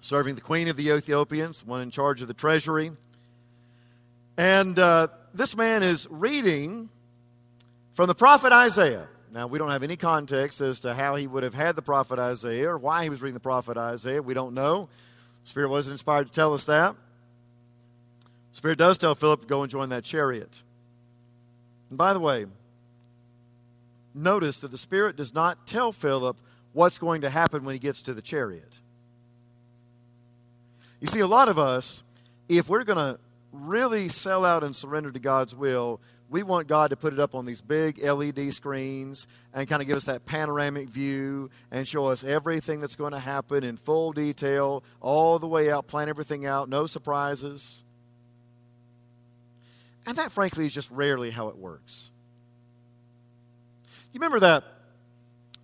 serving 0.01 0.33
the 0.33 0.41
queen 0.41 0.67
of 0.67 0.75
the 0.75 0.89
Ethiopians, 0.89 1.63
one 1.63 1.83
in 1.83 1.91
charge 1.91 2.23
of 2.23 2.27
the 2.27 2.33
treasury. 2.33 2.93
And 4.37 4.79
uh, 4.79 5.09
this 5.35 5.55
man 5.55 5.83
is 5.83 6.07
reading 6.09 6.89
from 7.93 8.07
the 8.07 8.15
prophet 8.15 8.51
Isaiah. 8.51 9.07
Now, 9.31 9.45
we 9.45 9.59
don't 9.59 9.69
have 9.69 9.83
any 9.83 9.95
context 9.95 10.61
as 10.61 10.79
to 10.79 10.95
how 10.95 11.17
he 11.17 11.27
would 11.27 11.43
have 11.43 11.53
had 11.53 11.75
the 11.75 11.83
prophet 11.83 12.17
Isaiah 12.17 12.71
or 12.71 12.79
why 12.79 13.03
he 13.03 13.11
was 13.11 13.21
reading 13.21 13.35
the 13.35 13.39
prophet 13.39 13.77
Isaiah. 13.77 14.23
We 14.23 14.33
don't 14.33 14.55
know. 14.55 14.89
The 15.43 15.49
Spirit 15.49 15.69
wasn't 15.69 15.91
inspired 15.91 16.25
to 16.25 16.33
tell 16.33 16.55
us 16.55 16.65
that. 16.65 16.95
The 18.49 18.57
Spirit 18.57 18.79
does 18.79 18.97
tell 18.97 19.13
Philip 19.13 19.41
to 19.41 19.47
go 19.47 19.61
and 19.61 19.69
join 19.69 19.89
that 19.89 20.03
chariot. 20.03 20.63
And 21.95 21.97
by 21.97 22.11
the 22.11 22.19
way, 22.19 22.45
notice 24.13 24.59
that 24.59 24.71
the 24.71 24.77
Spirit 24.77 25.15
does 25.15 25.33
not 25.33 25.65
tell 25.65 25.93
Philip 25.93 26.37
what's 26.73 26.97
going 26.97 27.21
to 27.21 27.29
happen 27.29 27.63
when 27.63 27.71
he 27.71 27.79
gets 27.79 28.01
to 28.01 28.13
the 28.13 28.21
chariot. 28.21 28.81
You 30.99 31.07
see, 31.07 31.21
a 31.21 31.25
lot 31.25 31.47
of 31.47 31.57
us, 31.57 32.03
if 32.49 32.67
we're 32.67 32.83
going 32.83 32.97
to 32.97 33.17
really 33.53 34.09
sell 34.09 34.43
out 34.43 34.61
and 34.61 34.75
surrender 34.75 35.09
to 35.09 35.19
God's 35.19 35.55
will, 35.55 36.01
we 36.29 36.43
want 36.43 36.67
God 36.67 36.89
to 36.89 36.97
put 36.97 37.13
it 37.13 37.19
up 37.19 37.33
on 37.33 37.45
these 37.45 37.61
big 37.61 38.03
LED 38.03 38.53
screens 38.53 39.25
and 39.53 39.65
kind 39.65 39.81
of 39.81 39.87
give 39.87 39.95
us 39.95 40.03
that 40.03 40.25
panoramic 40.25 40.89
view 40.89 41.49
and 41.71 41.87
show 41.87 42.07
us 42.07 42.25
everything 42.25 42.81
that's 42.81 42.97
going 42.97 43.13
to 43.13 43.19
happen 43.19 43.63
in 43.63 43.77
full 43.77 44.11
detail, 44.11 44.83
all 44.99 45.39
the 45.39 45.47
way 45.47 45.71
out, 45.71 45.87
plan 45.87 46.09
everything 46.09 46.45
out, 46.45 46.67
no 46.67 46.87
surprises. 46.87 47.84
And 50.05 50.17
that, 50.17 50.31
frankly, 50.31 50.65
is 50.65 50.73
just 50.73 50.91
rarely 50.91 51.31
how 51.31 51.47
it 51.49 51.57
works. 51.57 52.11
You 54.13 54.19
remember 54.19 54.39
that 54.41 54.63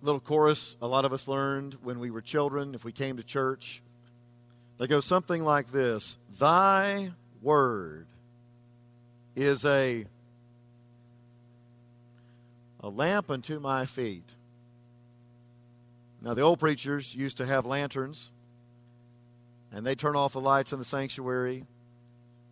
little 0.02 0.20
chorus 0.20 0.76
a 0.82 0.86
lot 0.86 1.04
of 1.04 1.12
us 1.12 1.28
learned 1.28 1.78
when 1.82 2.00
we 2.00 2.10
were 2.10 2.20
children, 2.20 2.74
if 2.74 2.84
we 2.84 2.92
came 2.92 3.16
to 3.16 3.22
church? 3.22 3.82
They 4.78 4.86
go 4.86 5.00
something 5.00 5.44
like 5.44 5.68
this 5.68 6.18
Thy 6.38 7.12
word 7.40 8.06
is 9.34 9.64
a, 9.64 10.04
a 12.80 12.88
lamp 12.88 13.30
unto 13.30 13.58
my 13.60 13.86
feet. 13.86 14.34
Now, 16.20 16.34
the 16.34 16.42
old 16.42 16.60
preachers 16.60 17.14
used 17.14 17.38
to 17.38 17.46
have 17.46 17.66
lanterns, 17.66 18.30
and 19.72 19.86
they 19.86 19.94
turn 19.94 20.14
off 20.14 20.34
the 20.34 20.40
lights 20.40 20.72
in 20.72 20.78
the 20.78 20.84
sanctuary, 20.84 21.64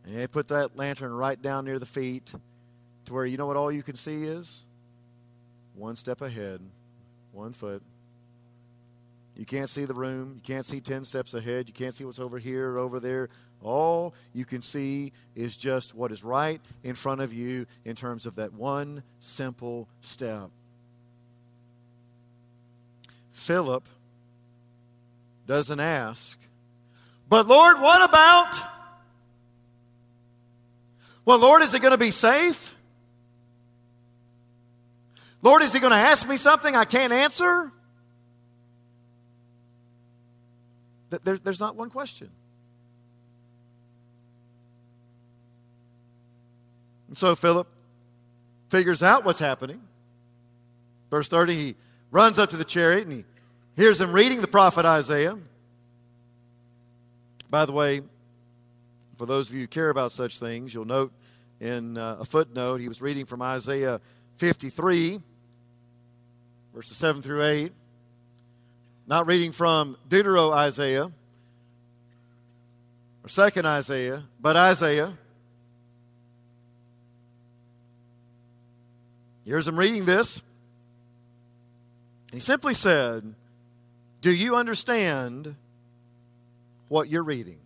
and 0.04 0.16
they 0.16 0.26
put 0.26 0.48
that 0.48 0.76
lantern 0.76 1.12
right 1.12 1.40
down 1.40 1.64
near 1.64 1.78
the 1.78 1.86
feet 1.86 2.32
to 3.04 3.12
where 3.12 3.26
you 3.26 3.36
know 3.36 3.46
what 3.46 3.56
all 3.56 3.70
you 3.72 3.82
can 3.82 3.96
see 3.96 4.24
is? 4.24 4.66
One 5.74 5.96
step 5.96 6.20
ahead, 6.20 6.60
one 7.32 7.52
foot. 7.52 7.82
You 9.36 9.46
can't 9.46 9.70
see 9.70 9.86
the 9.86 9.94
room. 9.94 10.34
You 10.34 10.42
can't 10.42 10.66
see 10.66 10.80
10 10.80 11.04
steps 11.04 11.32
ahead. 11.32 11.66
You 11.66 11.72
can't 11.72 11.94
see 11.94 12.04
what's 12.04 12.18
over 12.18 12.38
here 12.38 12.72
or 12.72 12.78
over 12.78 13.00
there. 13.00 13.30
All 13.62 14.14
you 14.34 14.44
can 14.44 14.60
see 14.60 15.12
is 15.34 15.56
just 15.56 15.94
what 15.94 16.12
is 16.12 16.22
right 16.22 16.60
in 16.84 16.94
front 16.94 17.22
of 17.22 17.32
you 17.32 17.66
in 17.86 17.94
terms 17.96 18.26
of 18.26 18.36
that 18.36 18.52
one 18.52 19.02
simple 19.20 19.88
step. 20.02 20.50
Philip 23.30 23.88
doesn't 25.46 25.80
ask, 25.80 26.38
but 27.28 27.46
Lord, 27.46 27.80
what 27.80 28.06
about? 28.06 28.79
Well, 31.24 31.38
Lord, 31.38 31.62
is 31.62 31.74
it 31.74 31.80
going 31.80 31.92
to 31.92 31.98
be 31.98 32.10
safe? 32.10 32.74
Lord, 35.42 35.62
is 35.62 35.72
he 35.72 35.80
going 35.80 35.92
to 35.92 35.96
ask 35.96 36.28
me 36.28 36.36
something 36.36 36.74
I 36.74 36.84
can't 36.84 37.12
answer? 37.12 37.72
there's 41.24 41.58
not 41.58 41.74
one 41.74 41.90
question. 41.90 42.30
And 47.08 47.18
so 47.18 47.34
Philip 47.34 47.66
figures 48.68 49.02
out 49.02 49.24
what's 49.24 49.40
happening. 49.40 49.80
Verse 51.10 51.26
30, 51.26 51.54
he 51.54 51.74
runs 52.12 52.38
up 52.38 52.50
to 52.50 52.56
the 52.56 52.64
chariot 52.64 53.08
and 53.08 53.12
he 53.12 53.24
hears 53.74 54.00
him 54.00 54.12
reading 54.12 54.40
the 54.40 54.46
prophet 54.46 54.84
Isaiah. 54.84 55.36
By 57.50 57.64
the 57.64 57.72
way, 57.72 58.02
for 59.20 59.26
those 59.26 59.50
of 59.50 59.54
you 59.54 59.60
who 59.60 59.66
care 59.66 59.90
about 59.90 60.12
such 60.12 60.38
things, 60.38 60.72
you'll 60.72 60.86
note 60.86 61.12
in 61.60 61.98
uh, 61.98 62.16
a 62.20 62.24
footnote 62.24 62.80
he 62.80 62.88
was 62.88 63.02
reading 63.02 63.26
from 63.26 63.42
Isaiah 63.42 64.00
53, 64.38 65.20
verses 66.74 66.96
7 66.96 67.20
through 67.20 67.44
8. 67.44 67.72
Not 69.06 69.26
reading 69.26 69.52
from 69.52 69.98
Deutero 70.08 70.52
Isaiah 70.52 71.12
or 73.22 73.28
second 73.28 73.66
Isaiah, 73.66 74.24
but 74.40 74.56
Isaiah. 74.56 75.12
Here's 79.44 79.68
him 79.68 79.78
reading 79.78 80.06
this. 80.06 80.42
He 82.32 82.40
simply 82.40 82.72
said, 82.72 83.34
Do 84.22 84.34
you 84.34 84.56
understand 84.56 85.56
what 86.88 87.10
you're 87.10 87.22
reading? 87.22 87.58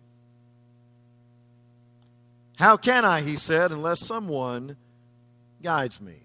How 2.57 2.77
can 2.77 3.03
I, 3.03 3.21
he 3.21 3.35
said, 3.35 3.71
unless 3.71 3.99
someone 3.99 4.77
guides 5.61 5.99
me? 5.99 6.15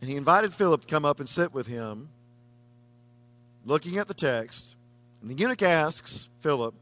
And 0.00 0.10
he 0.10 0.16
invited 0.16 0.52
Philip 0.52 0.82
to 0.82 0.86
come 0.86 1.04
up 1.04 1.20
and 1.20 1.28
sit 1.28 1.54
with 1.54 1.66
him 1.66 2.10
looking 3.64 3.98
at 3.98 4.08
the 4.08 4.14
text, 4.14 4.76
and 5.20 5.30
the 5.30 5.34
eunuch 5.34 5.62
asks 5.62 6.28
Philip, 6.40 6.74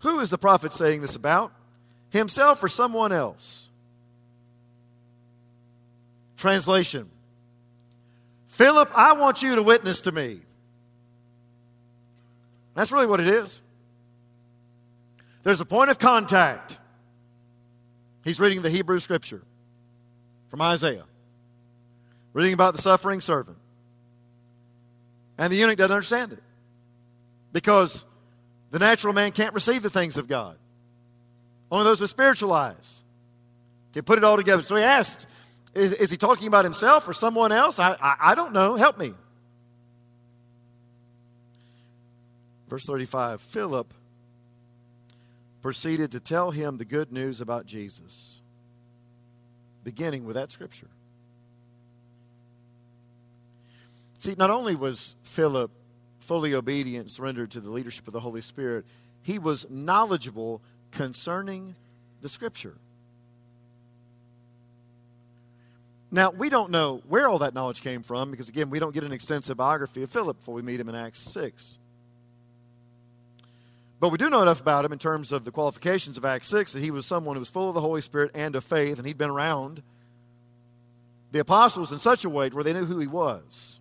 Who 0.00 0.20
is 0.20 0.30
the 0.30 0.38
prophet 0.38 0.72
saying 0.72 1.00
this 1.00 1.16
about? 1.16 1.52
Himself 2.10 2.62
or 2.62 2.68
someone 2.68 3.12
else? 3.12 3.70
Translation 6.36 7.10
Philip, 8.48 8.88
I 8.94 9.14
want 9.14 9.42
you 9.42 9.56
to 9.56 9.62
witness 9.62 10.02
to 10.02 10.12
me. 10.12 10.40
That's 12.74 12.92
really 12.92 13.06
what 13.06 13.18
it 13.18 13.26
is. 13.26 13.60
There's 15.44 15.60
a 15.60 15.66
point 15.66 15.90
of 15.90 15.98
contact. 15.98 16.78
He's 18.24 18.40
reading 18.40 18.62
the 18.62 18.70
Hebrew 18.70 18.98
scripture 18.98 19.42
from 20.48 20.62
Isaiah, 20.62 21.04
reading 22.32 22.54
about 22.54 22.74
the 22.74 22.82
suffering 22.82 23.20
servant. 23.20 23.58
And 25.36 25.52
the 25.52 25.56
eunuch 25.56 25.76
doesn't 25.76 25.94
understand 25.94 26.32
it 26.32 26.42
because 27.52 28.06
the 28.70 28.78
natural 28.78 29.12
man 29.12 29.32
can't 29.32 29.52
receive 29.52 29.82
the 29.82 29.90
things 29.90 30.16
of 30.16 30.28
God. 30.28 30.56
Only 31.70 31.84
those 31.84 32.00
with 32.00 32.10
spiritual 32.10 32.52
eyes 32.52 33.04
can 33.92 34.02
put 34.04 34.16
it 34.16 34.24
all 34.24 34.36
together. 34.36 34.62
So 34.62 34.76
he 34.76 34.82
asked, 34.82 35.26
is, 35.74 35.92
is 35.92 36.10
he 36.10 36.16
talking 36.16 36.48
about 36.48 36.64
himself 36.64 37.06
or 37.06 37.12
someone 37.12 37.52
else? 37.52 37.78
I, 37.78 37.96
I, 38.00 38.16
I 38.20 38.34
don't 38.34 38.52
know. 38.52 38.76
Help 38.76 38.96
me. 38.96 39.12
Verse 42.68 42.84
35 42.86 43.42
Philip 43.42 43.92
proceeded 45.64 46.12
to 46.12 46.20
tell 46.20 46.50
him 46.50 46.76
the 46.76 46.84
good 46.84 47.10
news 47.10 47.40
about 47.40 47.64
Jesus, 47.64 48.42
beginning 49.82 50.26
with 50.26 50.36
that 50.36 50.52
scripture. 50.52 50.90
See, 54.18 54.34
not 54.36 54.50
only 54.50 54.74
was 54.74 55.16
Philip 55.22 55.70
fully 56.20 56.52
obedient, 56.54 57.10
surrendered 57.10 57.50
to 57.52 57.60
the 57.60 57.70
leadership 57.70 58.06
of 58.06 58.12
the 58.12 58.20
Holy 58.20 58.42
Spirit, 58.42 58.84
he 59.22 59.38
was 59.38 59.66
knowledgeable 59.70 60.60
concerning 60.90 61.74
the 62.20 62.28
Scripture. 62.28 62.74
Now, 66.10 66.30
we 66.30 66.50
don't 66.50 66.70
know 66.70 67.00
where 67.08 67.26
all 67.26 67.38
that 67.38 67.54
knowledge 67.54 67.80
came 67.80 68.02
from 68.02 68.30
because, 68.30 68.50
again, 68.50 68.68
we 68.68 68.80
don't 68.80 68.92
get 68.92 69.04
an 69.04 69.12
extensive 69.12 69.56
biography 69.56 70.02
of 70.02 70.10
Philip 70.10 70.40
before 70.40 70.54
we 70.54 70.60
meet 70.60 70.78
him 70.78 70.90
in 70.90 70.94
Acts 70.94 71.20
6. 71.20 71.78
But 74.04 74.10
we 74.10 74.18
do 74.18 74.28
know 74.28 74.42
enough 74.42 74.60
about 74.60 74.84
him 74.84 74.92
in 74.92 74.98
terms 74.98 75.32
of 75.32 75.46
the 75.46 75.50
qualifications 75.50 76.18
of 76.18 76.26
Acts 76.26 76.48
6 76.48 76.74
that 76.74 76.84
he 76.84 76.90
was 76.90 77.06
someone 77.06 77.36
who 77.36 77.40
was 77.40 77.48
full 77.48 77.70
of 77.70 77.74
the 77.74 77.80
Holy 77.80 78.02
Spirit 78.02 78.32
and 78.34 78.54
of 78.54 78.62
faith, 78.62 78.98
and 78.98 79.06
he'd 79.06 79.16
been 79.16 79.30
around 79.30 79.82
the 81.32 81.38
apostles 81.38 81.90
in 81.90 81.98
such 81.98 82.22
a 82.22 82.28
way 82.28 82.50
where 82.50 82.62
they 82.62 82.74
knew 82.74 82.84
who 82.84 82.98
he 82.98 83.06
was. 83.06 83.80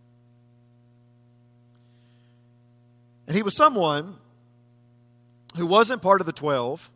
And 3.27 3.35
he 3.35 3.43
was 3.43 3.53
someone 3.57 4.15
who 5.57 5.67
wasn't 5.67 6.01
part 6.01 6.21
of 6.21 6.25
the 6.25 6.31
12. 6.31 6.89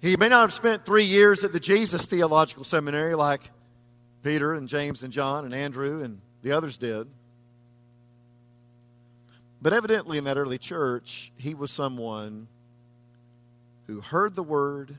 He 0.00 0.16
may 0.16 0.28
not 0.28 0.40
have 0.40 0.54
spent 0.54 0.86
three 0.86 1.04
years 1.04 1.44
at 1.44 1.52
the 1.52 1.60
Jesus 1.60 2.06
Theological 2.06 2.64
Seminary 2.64 3.14
like 3.14 3.50
Peter 4.22 4.54
and 4.54 4.70
James 4.70 5.02
and 5.02 5.12
John 5.12 5.44
and 5.44 5.52
Andrew 5.52 6.02
and 6.02 6.22
the 6.42 6.52
others 6.52 6.78
did. 6.78 7.08
But 9.62 9.72
evidently, 9.72 10.18
in 10.18 10.24
that 10.24 10.38
early 10.38 10.58
church, 10.58 11.32
he 11.36 11.54
was 11.54 11.70
someone 11.70 12.48
who 13.86 14.00
heard 14.00 14.34
the 14.34 14.42
word, 14.42 14.96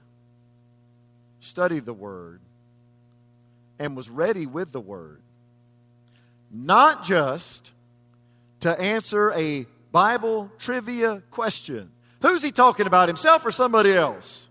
studied 1.40 1.86
the 1.86 1.94
word, 1.94 2.42
and 3.80 3.96
was 3.96 4.10
ready 4.10 4.46
with 4.46 4.72
the 4.72 4.82
word. 4.82 5.22
Not 6.52 7.04
just 7.04 7.74
to 8.60 8.80
answer 8.80 9.32
a 9.32 9.66
Bible 9.92 10.52
trivia 10.60 11.24
question. 11.32 11.92
Who's 12.22 12.44
he 12.44 12.52
talking 12.52 12.86
about, 12.86 13.08
himself 13.08 13.46
or 13.46 13.52
somebody 13.52 13.94
else? 13.94 14.48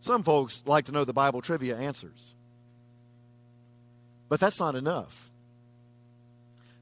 Some 0.00 0.22
folks 0.22 0.62
like 0.66 0.86
to 0.86 0.92
know 0.92 1.04
the 1.04 1.12
Bible 1.12 1.40
trivia 1.40 1.78
answers. 1.78 2.34
But 4.28 4.40
that's 4.40 4.58
not 4.58 4.74
enough. 4.74 5.30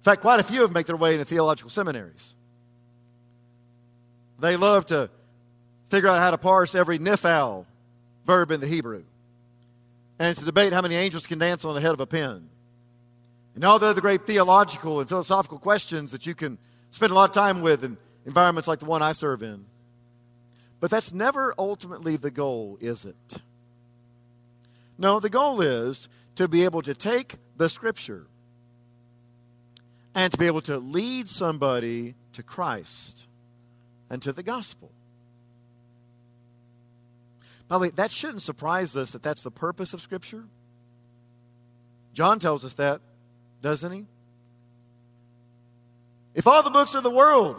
In 0.01 0.05
fact, 0.05 0.23
quite 0.23 0.41
a 0.41 0.43
few 0.43 0.63
of 0.63 0.71
them 0.71 0.75
make 0.75 0.87
their 0.87 0.97
way 0.97 1.13
into 1.13 1.27
theological 1.27 1.69
seminaries. 1.69 2.35
They 4.39 4.57
love 4.57 4.87
to 4.87 5.11
figure 5.89 6.09
out 6.09 6.19
how 6.19 6.31
to 6.31 6.39
parse 6.39 6.75
every 6.75 6.99
nifal 6.99 7.67
verb 8.25 8.51
in 8.51 8.61
the 8.61 8.67
Hebrew 8.67 9.05
and 10.19 10.35
to 10.39 10.45
debate 10.47 10.73
how 10.73 10.81
many 10.81 10.95
angels 10.95 11.27
can 11.27 11.39
dance 11.39 11.67
on 11.67 11.75
the 11.75 11.83
head 11.83 11.93
of 11.93 12.01
a 12.01 12.07
pin. 12.07 12.49
And 13.55 13.63
all 13.63 13.79
the 13.79 13.87
other 13.87 14.01
great 14.01 14.23
theological 14.23 15.01
and 15.01 15.09
philosophical 15.09 15.59
questions 15.59 16.13
that 16.13 16.25
you 16.25 16.35
can 16.35 16.57
spend 16.91 17.13
a 17.13 17.15
lot 17.15 17.29
of 17.29 17.35
time 17.35 17.61
with 17.61 17.85
in 17.85 17.99
environments 18.25 18.69
like 18.69 18.79
the 18.79 18.87
one 18.87 19.03
I 19.03 19.13
serve 19.13 19.43
in. 19.43 19.67
But 20.79 20.91
that's 20.91 21.13
never 21.13 21.55
ultimately 21.59 22.17
the 22.17 22.31
goal, 22.31 22.79
is 22.81 23.05
it? 23.05 23.43
No, 24.97 25.21
the 25.21 25.29
goal 25.29 25.61
is 25.61 26.09
to 26.37 26.49
be 26.49 26.65
able 26.65 26.81
to 26.83 26.95
take 26.95 27.35
the 27.59 27.69
Scripture 27.69 28.27
and 30.15 30.33
to 30.33 30.39
be 30.39 30.47
able 30.47 30.61
to 30.63 30.79
lead 30.79 31.29
somebody 31.29 32.15
to 32.33 32.43
Christ 32.43 33.27
and 34.09 34.21
to 34.23 34.33
the 34.33 34.43
gospel. 34.43 34.91
By 37.69 37.77
the 37.77 37.83
way, 37.83 37.91
that 37.91 38.11
shouldn't 38.11 38.43
surprise 38.43 38.97
us 38.97 39.13
that 39.13 39.23
that's 39.23 39.43
the 39.43 39.51
purpose 39.51 39.95
of 39.95 40.01
Scripture. 40.01 40.45
John 42.13 42.41
tells 42.41 42.65
us 42.65 42.75
that, 42.75 43.01
doesn't 43.63 43.93
he? 43.93 44.07
If 46.35 46.47
all 46.47 46.63
the 46.63 46.71
books 46.71 46.95
of 46.95 47.05
the 47.05 47.11
world 47.11 47.57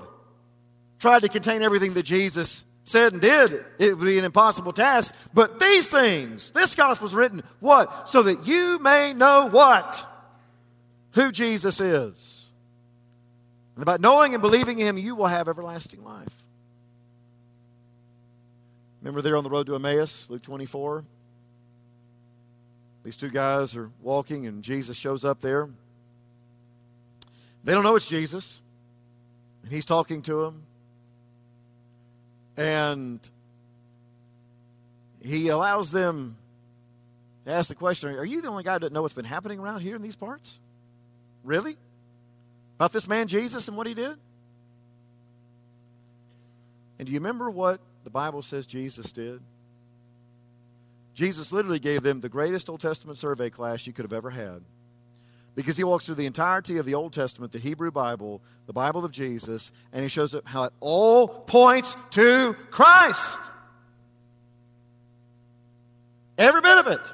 tried 1.00 1.22
to 1.22 1.30
contain 1.30 1.62
everything 1.62 1.94
that 1.94 2.04
Jesus 2.04 2.66
said 2.84 3.14
and 3.14 3.22
did, 3.22 3.64
it 3.80 3.98
would 3.98 4.06
be 4.06 4.18
an 4.18 4.26
impossible 4.26 4.74
task. 4.74 5.16
But 5.34 5.60
these 5.60 5.88
things, 5.88 6.52
this 6.52 6.76
gospel 6.76 7.08
is 7.08 7.14
written, 7.14 7.44
what? 7.60 8.10
So 8.10 8.24
that 8.24 8.46
you 8.48 8.80
may 8.80 9.14
know 9.14 9.48
what? 9.50 10.06
Who 11.12 11.32
Jesus 11.32 11.80
is. 11.80 12.41
And 13.76 13.86
by 13.86 13.98
knowing 13.98 14.34
and 14.34 14.42
believing 14.42 14.78
Him, 14.78 14.98
you 14.98 15.16
will 15.16 15.28
have 15.28 15.48
everlasting 15.48 16.04
life. 16.04 16.44
Remember 19.02 19.22
there 19.22 19.36
on 19.36 19.44
the 19.44 19.50
road 19.50 19.66
to 19.68 19.76
Emmaus, 19.76 20.30
Luke 20.30 20.42
24? 20.42 21.06
These 23.04 23.18
two 23.18 23.30
guys 23.30 23.76
are 23.76 23.90
walking, 24.02 24.46
and 24.46 24.64
Jesus 24.64 24.96
shows 24.96 25.26
up 25.26 25.40
there. 25.40 25.70
They 27.64 27.74
don't 27.74 27.84
know 27.84 27.96
it's 27.96 28.08
Jesus, 28.08 28.62
and 29.64 29.72
He's 29.72 29.86
talking 29.86 30.22
to 30.24 30.42
them. 30.44 30.64
And 32.58 33.28
he 35.22 35.50
allows 35.50 35.92
them 35.92 36.38
to 37.46 37.52
ask 37.52 37.70
the 37.70 37.76
question 37.76 38.10
Are 38.16 38.26
you 38.26 38.42
the 38.42 38.50
only 38.50 38.64
guy 38.64 38.78
that 38.78 38.92
know 38.92 39.04
what's 39.04 39.14
been 39.14 39.26
happening 39.26 39.60
around 39.60 39.82
here 39.82 39.96
in 39.96 40.02
these 40.02 40.16
parts? 40.16 40.60
Really? 41.44 41.78
About 42.82 42.94
this 42.94 43.08
man 43.08 43.28
Jesus 43.28 43.68
and 43.68 43.78
what 43.78 43.86
he 43.86 43.94
did? 43.94 44.18
And 46.98 47.06
do 47.06 47.14
you 47.14 47.20
remember 47.20 47.48
what 47.52 47.80
the 48.04 48.10
Bible 48.10 48.42
says 48.42 48.66
Jesus 48.66 49.12
did? 49.12 49.40
Jesus 51.14 51.52
literally 51.52 51.78
gave 51.78 52.02
them 52.02 52.22
the 52.22 52.28
greatest 52.28 52.72
Old 52.72 52.82
Testament 52.82 53.20
survey 53.20 53.52
class 53.52 53.86
you 53.86 53.94
could 53.94 54.04
have 54.04 54.14
ever 54.14 54.32
had 54.32 54.64
because 55.54 55.78
he 55.78 55.84
walks 55.84 56.08
through 56.08 56.16
the 56.16 56.26
entirety 56.26 56.78
of 56.78 56.88
the 56.88 56.96
Old 56.96 57.14
Testament, 57.14 57.52
the 57.52 57.60
Hebrew 57.60 57.92
Bible, 57.92 58.42
the 58.66 58.74
Bible 58.74 59.06
of 59.06 59.12
Jesus, 59.12 59.72
and 59.94 60.02
he 60.02 60.10
shows 60.10 60.34
up 60.34 60.48
how 60.48 60.64
it 60.64 60.74
all 60.80 61.28
points 61.28 61.96
to 62.14 62.56
Christ. 62.72 63.42
Every 66.36 66.62
bit 66.62 66.80
of 66.80 66.88
it. 66.88 67.14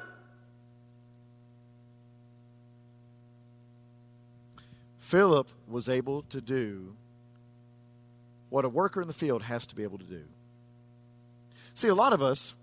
Philip 5.08 5.48
was 5.66 5.88
able 5.88 6.20
to 6.24 6.38
do 6.38 6.94
what 8.50 8.66
a 8.66 8.68
worker 8.68 9.00
in 9.00 9.08
the 9.08 9.14
field 9.14 9.40
has 9.40 9.66
to 9.68 9.74
be 9.74 9.82
able 9.82 9.96
to 9.96 10.04
do. 10.04 10.22
See, 11.72 11.88
a 11.88 11.94
lot 11.94 12.12
of 12.12 12.22
us, 12.22 12.54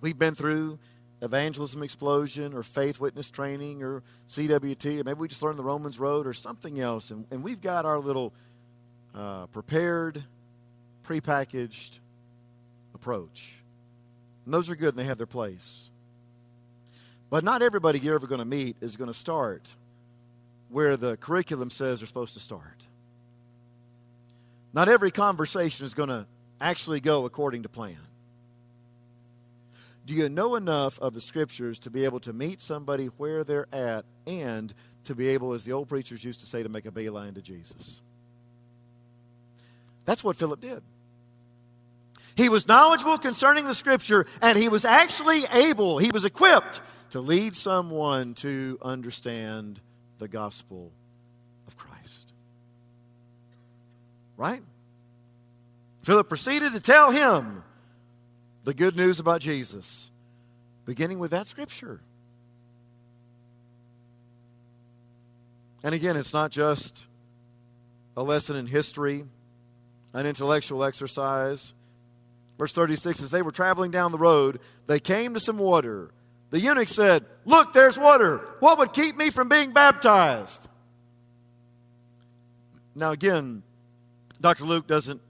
we've 0.00 0.18
been 0.18 0.34
through 0.34 0.78
evangelism 1.20 1.82
explosion 1.82 2.54
or 2.54 2.62
faith 2.62 2.98
witness 2.98 3.30
training 3.30 3.82
or 3.82 4.02
CWT, 4.26 5.02
or 5.02 5.04
maybe 5.04 5.18
we 5.20 5.28
just 5.28 5.42
learned 5.42 5.58
the 5.58 5.64
Romans 5.64 6.00
Road 6.00 6.26
or 6.26 6.32
something 6.32 6.80
else. 6.80 7.10
And, 7.10 7.26
and 7.30 7.44
we've 7.44 7.60
got 7.60 7.84
our 7.84 7.98
little 7.98 8.32
uh, 9.14 9.44
prepared, 9.48 10.24
prepackaged 11.06 11.98
approach. 12.94 13.56
And 14.46 14.54
those 14.54 14.70
are 14.70 14.76
good 14.76 14.94
and 14.94 14.98
they 14.98 15.04
have 15.04 15.18
their 15.18 15.26
place. 15.26 15.90
But 17.28 17.44
not 17.44 17.60
everybody 17.60 17.98
you're 17.98 18.14
ever 18.14 18.26
going 18.26 18.38
to 18.38 18.46
meet 18.46 18.78
is 18.80 18.96
going 18.96 19.08
to 19.08 19.14
start 19.14 19.74
where 20.68 20.96
the 20.96 21.16
curriculum 21.16 21.70
says 21.70 22.00
they're 22.00 22.06
supposed 22.06 22.34
to 22.34 22.40
start. 22.40 22.86
Not 24.72 24.88
every 24.88 25.10
conversation 25.10 25.86
is 25.86 25.94
going 25.94 26.08
to 26.08 26.26
actually 26.60 27.00
go 27.00 27.24
according 27.24 27.62
to 27.62 27.68
plan. 27.68 27.96
Do 30.06 30.14
you 30.14 30.28
know 30.28 30.56
enough 30.56 30.98
of 30.98 31.14
the 31.14 31.20
scriptures 31.20 31.78
to 31.80 31.90
be 31.90 32.04
able 32.04 32.20
to 32.20 32.32
meet 32.32 32.60
somebody 32.60 33.06
where 33.06 33.44
they're 33.44 33.68
at 33.72 34.04
and 34.26 34.74
to 35.04 35.14
be 35.14 35.28
able, 35.28 35.52
as 35.52 35.64
the 35.64 35.72
old 35.72 35.88
preachers 35.88 36.22
used 36.22 36.40
to 36.40 36.46
say, 36.46 36.62
to 36.62 36.68
make 36.68 36.84
a 36.86 36.90
beeline 36.90 37.34
to 37.34 37.42
Jesus? 37.42 38.02
That's 40.04 40.22
what 40.22 40.36
Philip 40.36 40.60
did. 40.60 40.82
He 42.36 42.48
was 42.48 42.66
knowledgeable 42.66 43.16
concerning 43.16 43.64
the 43.64 43.74
scripture, 43.74 44.26
and 44.42 44.58
he 44.58 44.68
was 44.68 44.84
actually 44.84 45.44
able, 45.52 45.98
he 45.98 46.10
was 46.10 46.24
equipped 46.24 46.82
to 47.10 47.20
lead 47.20 47.54
someone 47.56 48.34
to 48.34 48.76
understand 48.82 49.80
the 50.18 50.28
gospel 50.28 50.92
of 51.66 51.76
Christ. 51.76 52.32
Right? 54.36 54.62
Philip 56.02 56.28
proceeded 56.28 56.72
to 56.72 56.80
tell 56.80 57.10
him 57.10 57.64
the 58.64 58.74
good 58.74 58.96
news 58.96 59.20
about 59.20 59.40
Jesus, 59.40 60.10
beginning 60.84 61.18
with 61.18 61.30
that 61.30 61.46
scripture. 61.46 62.00
And 65.82 65.94
again, 65.94 66.16
it's 66.16 66.32
not 66.32 66.50
just 66.50 67.08
a 68.16 68.22
lesson 68.22 68.56
in 68.56 68.66
history, 68.66 69.24
an 70.14 70.26
intellectual 70.26 70.82
exercise. 70.82 71.74
Verse 72.58 72.72
36 72.72 73.22
As 73.22 73.30
they 73.30 73.42
were 73.42 73.52
traveling 73.52 73.90
down 73.90 74.12
the 74.12 74.18
road, 74.18 74.60
they 74.86 75.00
came 75.00 75.34
to 75.34 75.40
some 75.40 75.58
water. 75.58 76.10
The 76.54 76.60
eunuch 76.60 76.88
said, 76.88 77.24
Look, 77.44 77.72
there's 77.72 77.98
water. 77.98 78.36
What 78.60 78.78
would 78.78 78.92
keep 78.92 79.16
me 79.16 79.30
from 79.30 79.48
being 79.48 79.72
baptized? 79.72 80.68
Now, 82.94 83.10
again, 83.10 83.64
Dr. 84.40 84.62
Luke 84.62 84.86
doesn't 84.86 85.20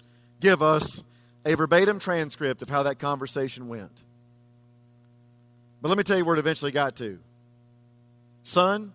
give 0.41 0.63
us 0.63 1.03
a 1.47 1.55
verbatim 1.57 1.99
transcript 1.99 2.61
of 2.61 2.69
how 2.69 2.83
that 2.83 2.99
conversation 2.99 3.69
went. 3.69 4.03
But 5.81 5.89
let 5.89 5.97
me 5.97 6.05
tell 6.05 6.19
you 6.19 6.27
where 6.27 6.37
it 6.37 6.41
eventually 6.41 6.73
got 6.73 6.95
to. 6.97 7.19
Son, 8.43 8.93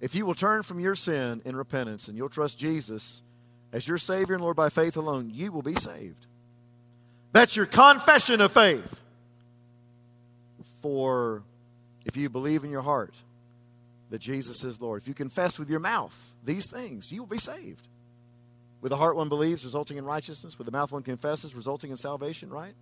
if 0.00 0.14
you 0.14 0.24
will 0.24 0.36
turn 0.36 0.62
from 0.62 0.78
your 0.78 0.94
sin 0.94 1.42
in 1.44 1.56
repentance 1.56 2.06
and 2.06 2.16
you'll 2.16 2.28
trust 2.28 2.56
Jesus 2.56 3.20
as 3.72 3.88
your 3.88 3.98
Savior 3.98 4.36
and 4.36 4.44
Lord 4.44 4.54
by 4.54 4.68
faith 4.68 4.96
alone, 4.96 5.28
you 5.34 5.50
will 5.50 5.62
be 5.62 5.74
saved. 5.74 6.28
That's 7.32 7.56
your 7.56 7.66
confession 7.66 8.40
of 8.40 8.52
faith. 8.52 9.02
For 10.82 11.44
if 12.04 12.16
you 12.16 12.28
believe 12.28 12.64
in 12.64 12.70
your 12.70 12.82
heart 12.82 13.14
that 14.10 14.18
Jesus 14.18 14.64
is 14.64 14.80
Lord, 14.80 15.00
if 15.00 15.08
you 15.08 15.14
confess 15.14 15.58
with 15.58 15.70
your 15.70 15.80
mouth 15.80 16.34
these 16.44 16.70
things, 16.70 17.10
you 17.10 17.22
will 17.22 17.28
be 17.28 17.38
saved. 17.38 17.88
With 18.82 18.90
the 18.90 18.96
heart 18.96 19.16
one 19.16 19.28
believes, 19.28 19.64
resulting 19.64 19.96
in 19.96 20.04
righteousness. 20.04 20.58
With 20.58 20.66
the 20.66 20.72
mouth 20.72 20.90
one 20.90 21.04
confesses, 21.04 21.54
resulting 21.54 21.90
in 21.92 21.96
salvation, 21.96 22.50
right? 22.50 22.74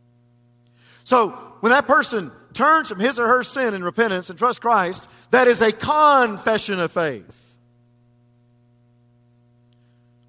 So 1.05 1.31
when 1.61 1.71
that 1.71 1.87
person 1.87 2.33
turns 2.55 2.89
from 2.89 3.01
his 3.01 3.19
or 3.19 3.27
her 3.27 3.43
sin 3.43 3.75
in 3.75 3.85
repentance 3.85 4.31
and 4.31 4.39
trusts 4.39 4.59
Christ, 4.59 5.11
that 5.31 5.47
is 5.47 5.61
a 5.61 5.73
confession 5.73 6.81
of 6.81 6.91
faith. 6.91 7.59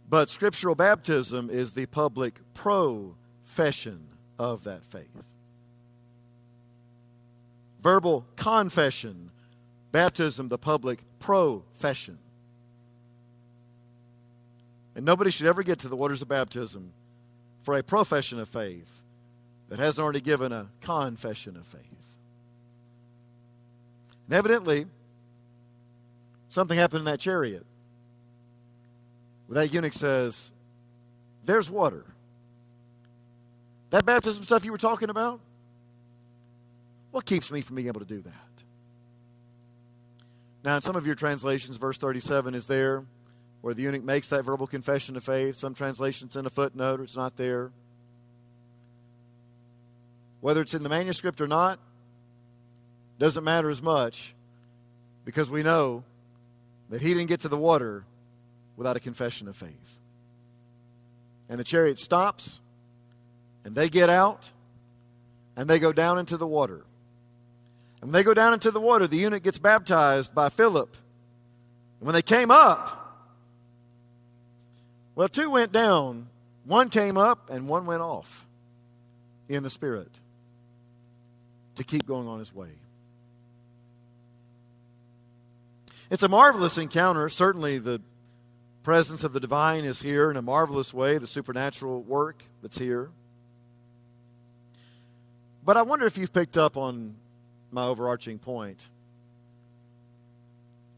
But 0.09 0.29
scriptural 0.29 0.75
baptism 0.75 1.49
is 1.49 1.71
the 1.71 1.85
public 1.85 2.41
profession 2.53 4.09
of 4.37 4.65
that 4.65 4.85
faith. 4.85 5.33
Verbal 7.81 8.25
confession, 8.35 9.31
baptism, 9.91 10.47
the 10.47 10.57
public 10.57 10.99
profession. 11.19 12.17
And 14.95 15.05
nobody 15.05 15.31
should 15.31 15.47
ever 15.47 15.63
get 15.63 15.79
to 15.79 15.87
the 15.87 15.95
waters 15.95 16.21
of 16.21 16.27
baptism 16.27 16.93
for 17.63 17.77
a 17.77 17.83
profession 17.83 18.39
of 18.39 18.47
faith 18.47 19.03
that 19.69 19.79
hasn't 19.79 20.03
already 20.03 20.21
given 20.21 20.51
a 20.51 20.69
confession 20.81 21.55
of 21.55 21.65
faith. 21.65 22.17
And 24.27 24.37
evidently, 24.37 24.85
something 26.49 26.77
happened 26.77 26.99
in 26.99 27.05
that 27.05 27.19
chariot. 27.19 27.65
That 29.49 29.73
eunuch 29.73 29.93
says, 29.93 30.53
There's 31.45 31.69
water. 31.69 32.05
That 33.89 34.05
baptism 34.05 34.43
stuff 34.43 34.63
you 34.63 34.71
were 34.71 34.77
talking 34.77 35.09
about, 35.09 35.41
what 37.11 37.25
keeps 37.25 37.51
me 37.51 37.61
from 37.61 37.75
being 37.75 37.87
able 37.87 37.99
to 37.99 38.05
do 38.05 38.21
that? 38.21 38.63
Now, 40.63 40.75
in 40.75 40.81
some 40.81 40.95
of 40.95 41.05
your 41.05 41.15
translations, 41.15 41.77
verse 41.77 41.97
37 41.97 42.53
is 42.55 42.67
there 42.67 43.03
where 43.61 43.73
the 43.73 43.83
eunuch 43.83 44.03
makes 44.03 44.29
that 44.29 44.43
verbal 44.43 44.67
confession 44.67 45.15
of 45.15 45.23
faith. 45.23 45.55
Some 45.55 45.73
translations 45.73 46.35
in 46.35 46.45
a 46.45 46.49
footnote 46.49 46.99
or 46.99 47.03
it's 47.03 47.15
not 47.15 47.37
there. 47.37 47.71
Whether 50.39 50.61
it's 50.61 50.73
in 50.73 50.83
the 50.83 50.89
manuscript 50.89 51.41
or 51.41 51.47
not, 51.47 51.79
doesn't 53.19 53.43
matter 53.43 53.69
as 53.69 53.83
much 53.83 54.33
because 55.25 55.49
we 55.49 55.61
know 55.61 56.03
that 56.89 57.01
he 57.01 57.09
didn't 57.09 57.27
get 57.27 57.41
to 57.41 57.47
the 57.47 57.57
water 57.57 58.03
without 58.75 58.95
a 58.95 58.99
confession 58.99 59.47
of 59.47 59.55
faith. 59.55 59.99
And 61.47 61.59
the 61.59 61.63
chariot 61.63 61.99
stops, 61.99 62.61
and 63.63 63.75
they 63.75 63.89
get 63.89 64.09
out, 64.09 64.51
and 65.55 65.69
they 65.69 65.77
go 65.77 65.93
down 65.93 66.17
into 66.17 66.37
the 66.37 66.47
water. 66.47 66.83
And 68.01 68.09
when 68.09 68.13
they 68.13 68.23
go 68.23 68.33
down 68.33 68.53
into 68.53 68.71
the 68.71 68.81
water, 68.81 69.07
the 69.07 69.17
eunuch 69.17 69.43
gets 69.43 69.59
baptized 69.59 70.33
by 70.33 70.49
Philip. 70.49 70.97
And 71.99 72.07
when 72.07 72.13
they 72.13 72.23
came 72.23 72.49
up, 72.49 72.97
well, 75.13 75.29
two 75.29 75.51
went 75.51 75.71
down, 75.71 76.27
one 76.65 76.89
came 76.89 77.15
up, 77.15 77.49
and 77.49 77.67
one 77.67 77.85
went 77.85 78.01
off 78.01 78.45
in 79.47 79.61
the 79.61 79.69
Spirit 79.69 80.19
to 81.75 81.83
keep 81.83 82.05
going 82.07 82.27
on 82.27 82.39
his 82.39 82.53
way. 82.53 82.69
It's 86.09 86.23
a 86.23 86.29
marvelous 86.29 86.77
encounter. 86.77 87.29
Certainly, 87.29 87.79
the 87.79 88.01
presence 88.83 89.23
of 89.23 89.31
the 89.31 89.39
divine 89.39 89.85
is 89.85 90.01
here 90.01 90.31
in 90.31 90.37
a 90.37 90.41
marvelous 90.41 90.93
way, 90.93 91.17
the 91.17 91.27
supernatural 91.27 92.01
work 92.01 92.43
that's 92.61 92.79
here. 92.79 93.11
But 95.63 95.77
I 95.77 95.83
wonder 95.83 96.05
if 96.05 96.17
you've 96.17 96.33
picked 96.33 96.57
up 96.57 96.75
on 96.75 97.15
my 97.71 97.85
overarching 97.85 98.37
point 98.37 98.89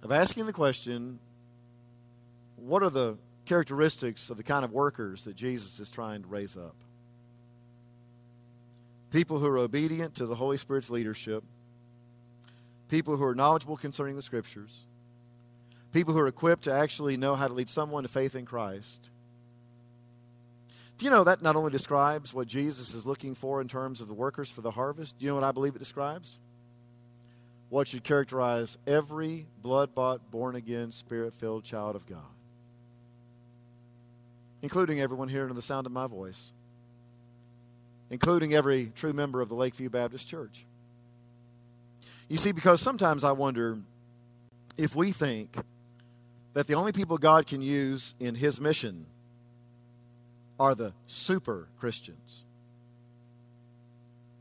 of 0.01 0.11
asking 0.11 0.45
the 0.45 0.53
question 0.53 1.19
what 2.57 2.83
are 2.83 2.89
the 2.89 3.17
characteristics 3.45 4.29
of 4.29 4.37
the 4.37 4.43
kind 4.43 4.63
of 4.63 4.71
workers 4.71 5.25
that 5.25 5.35
Jesus 5.35 5.79
is 5.79 5.89
trying 5.89 6.21
to 6.21 6.27
raise 6.27 6.57
up. 6.57 6.75
People 9.11 9.39
who 9.39 9.47
are 9.47 9.57
obedient 9.57 10.15
to 10.15 10.25
the 10.25 10.35
Holy 10.35 10.57
Spirit's 10.57 10.89
leadership, 10.89 11.43
people 12.89 13.17
who 13.17 13.23
are 13.23 13.35
knowledgeable 13.35 13.77
concerning 13.77 14.15
the 14.15 14.21
Scriptures, 14.21 14.85
people 15.91 16.13
who 16.13 16.19
are 16.19 16.27
equipped 16.27 16.63
to 16.63 16.73
actually 16.73 17.17
know 17.17 17.35
how 17.35 17.47
to 17.47 17.53
lead 17.53 17.69
someone 17.69 18.03
to 18.03 18.09
faith 18.09 18.35
in 18.35 18.45
Christ. 18.45 19.09
Do 20.97 21.05
you 21.05 21.11
know 21.11 21.23
that 21.23 21.41
not 21.41 21.55
only 21.55 21.71
describes 21.71 22.33
what 22.33 22.47
Jesus 22.47 22.93
is 22.93 23.05
looking 23.05 23.35
for 23.35 23.61
in 23.61 23.67
terms 23.67 23.99
of 23.99 24.07
the 24.07 24.13
workers 24.13 24.49
for 24.49 24.61
the 24.61 24.71
harvest? 24.71 25.17
Do 25.17 25.25
you 25.25 25.31
know 25.31 25.35
what 25.35 25.43
I 25.43 25.51
believe 25.51 25.75
it 25.75 25.79
describes? 25.79 26.39
What 27.73 27.87
should 27.87 28.03
characterize 28.03 28.77
every 28.85 29.47
blood 29.61 29.95
bought, 29.95 30.29
born 30.29 30.55
again, 30.55 30.91
spirit 30.91 31.33
filled 31.33 31.63
child 31.63 31.95
of 31.95 32.05
God 32.05 32.19
including 34.63 35.01
everyone 35.01 35.27
here 35.27 35.43
under 35.43 35.53
the 35.53 35.61
sound 35.61 35.85
of 35.85 35.91
my 35.91 36.07
voice, 36.07 36.53
including 38.09 38.53
every 38.53 38.91
true 38.95 39.11
member 39.11 39.41
of 39.41 39.49
the 39.49 39.55
Lakeview 39.55 39.89
Baptist 39.89 40.27
Church. 40.27 40.65
You 42.29 42.37
see, 42.37 42.53
because 42.53 42.79
sometimes 42.79 43.25
I 43.25 43.33
wonder 43.33 43.77
if 44.77 44.95
we 44.95 45.11
think 45.11 45.57
that 46.53 46.67
the 46.67 46.75
only 46.75 46.93
people 46.93 47.17
God 47.17 47.45
can 47.45 47.61
use 47.61 48.15
in 48.21 48.35
His 48.35 48.61
mission 48.61 49.05
are 50.57 50.73
the 50.73 50.93
super 51.07 51.67
Christians, 51.77 52.45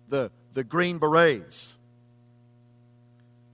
the, 0.08 0.30
the 0.54 0.62
Green 0.62 0.98
Berets. 0.98 1.76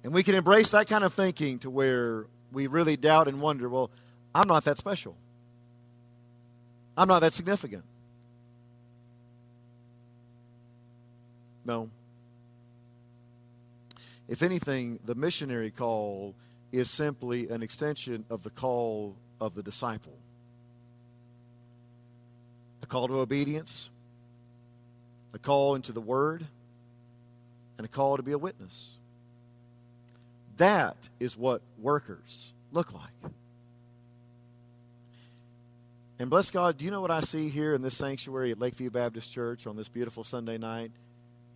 And 0.05 0.13
we 0.13 0.23
can 0.23 0.35
embrace 0.35 0.71
that 0.71 0.87
kind 0.87 1.05
of 1.05 1.13
thinking 1.13 1.59
to 1.61 1.71
where 1.71 2.27
we 2.53 2.67
really 2.67 2.97
doubt 2.97 3.29
and 3.29 3.41
wonder, 3.41 3.69
well, 3.69 3.91
I'm 4.35 4.49
not 4.49 4.65
that 4.65 4.79
special. 4.79 5.17
I'm 6.97 7.09
not 7.09 7.21
that 7.21 7.35
significant. 7.35 7.85
No. 11.65 11.91
If 14.29 14.43
anything, 14.43 14.99
the 15.05 15.15
missionary 15.15 15.71
call 15.71 16.35
is 16.73 16.91
simply 16.91 17.49
an 17.49 17.63
extension 17.63 18.25
of 18.29 18.43
the 18.43 18.51
call 18.51 19.17
of 19.41 19.55
the 19.55 19.63
disciple 19.63 20.17
a 22.83 22.87
call 22.87 23.09
to 23.09 23.15
obedience, 23.15 23.91
a 25.35 25.39
call 25.39 25.75
into 25.75 25.93
the 25.93 26.01
Word, 26.01 26.47
and 27.77 27.85
a 27.85 27.89
call 27.89 28.17
to 28.17 28.23
be 28.23 28.33
a 28.33 28.39
witness. 28.39 28.98
That 30.59 31.09
is 31.19 31.37
what 31.37 31.63
workers 31.79 32.53
look 32.73 32.93
like. 32.93 33.33
And 36.21 36.29
bless 36.29 36.51
God, 36.51 36.77
do 36.77 36.85
you 36.85 36.91
know 36.91 37.01
what 37.01 37.13
I 37.13 37.21
see 37.21 37.49
here 37.49 37.75
in 37.75 37.83
this 37.83 37.97
sanctuary 37.97 38.51
at 38.51 38.59
Lakeview 38.59 38.91
Baptist 38.91 39.33
Church 39.33 39.69
on 39.69 39.77
this 39.77 39.89
beautiful 39.89 40.25
Sunday 40.25 40.59
night, 40.59 40.91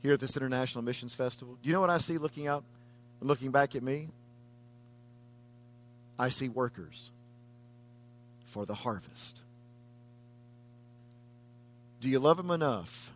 here 0.02 0.12
at 0.12 0.20
this 0.20 0.36
International 0.36 0.84
Missions 0.84 1.14
Festival? 1.14 1.58
Do 1.60 1.68
you 1.68 1.74
know 1.74 1.80
what 1.80 1.90
I 1.90 1.98
see 1.98 2.16
looking 2.16 2.46
out 2.46 2.62
and 3.20 3.28
looking 3.28 3.50
back 3.50 3.74
at 3.74 3.82
me? 3.82 4.08
I 6.16 6.28
see 6.28 6.48
workers 6.48 7.10
for 8.44 8.64
the 8.64 8.74
harvest. 8.74 9.42
Do 12.00 12.08
you 12.08 12.20
love 12.20 12.36
them 12.36 12.52
enough 12.52 13.12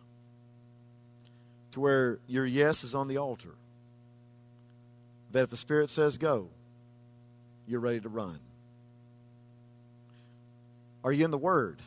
to 1.71 1.79
where 1.79 2.19
your 2.27 2.45
yes 2.45 2.83
is 2.83 2.93
on 2.93 3.07
the 3.07 3.17
altar? 3.17 3.55
That 5.31 5.43
if 5.43 5.49
the 5.49 5.57
Spirit 5.57 5.89
says 5.89 6.17
go, 6.17 6.49
you're 7.67 7.79
ready 7.79 7.99
to 7.99 8.09
run. 8.09 8.39
Are 11.03 11.11
you 11.11 11.25
in 11.25 11.31
the 11.31 11.37
Word? 11.37 11.81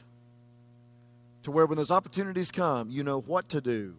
To 1.42 1.50
where 1.50 1.66
when 1.66 1.78
those 1.78 1.90
opportunities 1.90 2.50
come, 2.50 2.90
you 2.90 3.02
know 3.02 3.20
what 3.20 3.48
to 3.50 3.60
do 3.60 3.96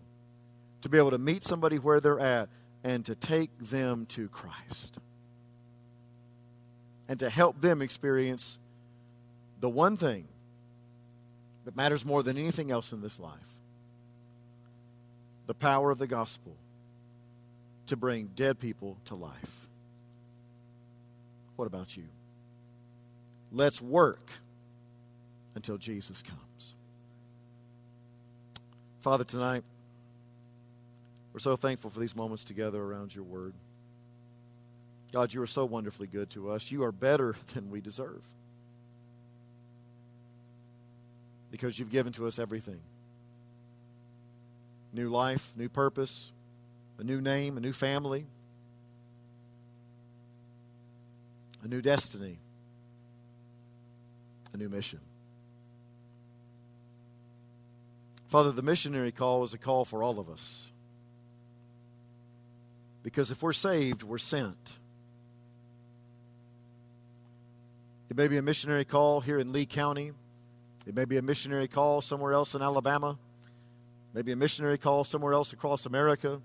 to 0.81 0.89
be 0.89 0.97
able 0.97 1.11
to 1.11 1.17
meet 1.17 1.43
somebody 1.43 1.77
where 1.77 1.99
they're 1.99 2.19
at 2.19 2.49
and 2.83 3.05
to 3.05 3.15
take 3.15 3.51
them 3.59 4.05
to 4.07 4.27
Christ. 4.29 4.97
And 7.07 7.19
to 7.19 7.29
help 7.29 7.61
them 7.61 7.81
experience 7.81 8.57
the 9.59 9.69
one 9.69 9.97
thing 9.97 10.27
that 11.65 11.75
matters 11.75 12.05
more 12.05 12.23
than 12.23 12.37
anything 12.37 12.71
else 12.71 12.93
in 12.93 13.01
this 13.01 13.19
life 13.19 13.47
the 15.47 15.53
power 15.53 15.91
of 15.91 15.97
the 15.97 16.07
gospel 16.07 16.55
to 17.91 17.97
bring 17.97 18.29
dead 18.37 18.57
people 18.57 18.95
to 19.03 19.15
life. 19.15 19.67
What 21.57 21.65
about 21.65 21.97
you? 21.97 22.05
Let's 23.51 23.81
work 23.81 24.31
until 25.55 25.77
Jesus 25.77 26.21
comes. 26.21 26.73
Father, 29.01 29.25
tonight, 29.25 29.65
we're 31.33 31.41
so 31.41 31.57
thankful 31.57 31.89
for 31.89 31.99
these 31.99 32.15
moments 32.15 32.45
together 32.45 32.81
around 32.81 33.13
your 33.13 33.25
word. 33.25 33.53
God, 35.11 35.33
you 35.33 35.41
are 35.41 35.47
so 35.47 35.65
wonderfully 35.65 36.07
good 36.07 36.29
to 36.29 36.49
us. 36.49 36.71
You 36.71 36.83
are 36.83 36.93
better 36.93 37.35
than 37.53 37.69
we 37.69 37.81
deserve 37.81 38.21
because 41.51 41.77
you've 41.77 41.91
given 41.91 42.13
to 42.13 42.25
us 42.25 42.39
everything 42.39 42.79
new 44.93 45.09
life, 45.09 45.51
new 45.57 45.67
purpose, 45.67 46.31
a 47.01 47.03
new 47.03 47.19
name, 47.19 47.57
a 47.57 47.59
new 47.59 47.73
family, 47.73 48.27
a 51.63 51.67
new 51.67 51.81
destiny, 51.81 52.37
a 54.53 54.57
new 54.57 54.69
mission. 54.69 54.99
Father, 58.27 58.51
the 58.51 58.61
missionary 58.61 59.11
call 59.11 59.43
is 59.43 59.51
a 59.55 59.57
call 59.57 59.83
for 59.83 60.03
all 60.03 60.19
of 60.19 60.29
us. 60.29 60.71
Because 63.01 63.31
if 63.31 63.41
we're 63.41 63.51
saved, 63.51 64.03
we're 64.03 64.19
sent. 64.19 64.77
It 68.11 68.15
may 68.15 68.27
be 68.27 68.37
a 68.37 68.43
missionary 68.43 68.85
call 68.85 69.21
here 69.21 69.39
in 69.39 69.51
Lee 69.51 69.65
County. 69.65 70.11
It 70.85 70.95
may 70.95 71.05
be 71.05 71.17
a 71.17 71.23
missionary 71.23 71.67
call 71.67 72.01
somewhere 72.01 72.33
else 72.33 72.53
in 72.53 72.61
Alabama. 72.61 73.17
Maybe 74.13 74.31
a 74.33 74.35
missionary 74.35 74.77
call 74.77 75.03
somewhere 75.03 75.33
else 75.33 75.51
across 75.51 75.87
America. 75.87 76.41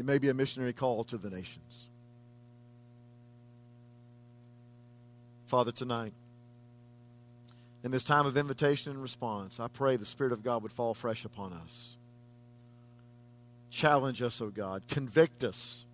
It 0.00 0.06
may 0.06 0.16
be 0.16 0.30
a 0.30 0.34
missionary 0.34 0.72
call 0.72 1.04
to 1.04 1.18
the 1.18 1.28
nations. 1.28 1.86
Father, 5.44 5.72
tonight, 5.72 6.14
in 7.84 7.90
this 7.90 8.02
time 8.02 8.24
of 8.24 8.38
invitation 8.38 8.94
and 8.94 9.02
response, 9.02 9.60
I 9.60 9.68
pray 9.68 9.96
the 9.96 10.06
Spirit 10.06 10.32
of 10.32 10.42
God 10.42 10.62
would 10.62 10.72
fall 10.72 10.94
fresh 10.94 11.26
upon 11.26 11.52
us. 11.52 11.98
Challenge 13.68 14.22
us, 14.22 14.40
O 14.40 14.46
oh 14.46 14.48
God. 14.48 14.88
Convict 14.88 15.44
us 15.44 15.84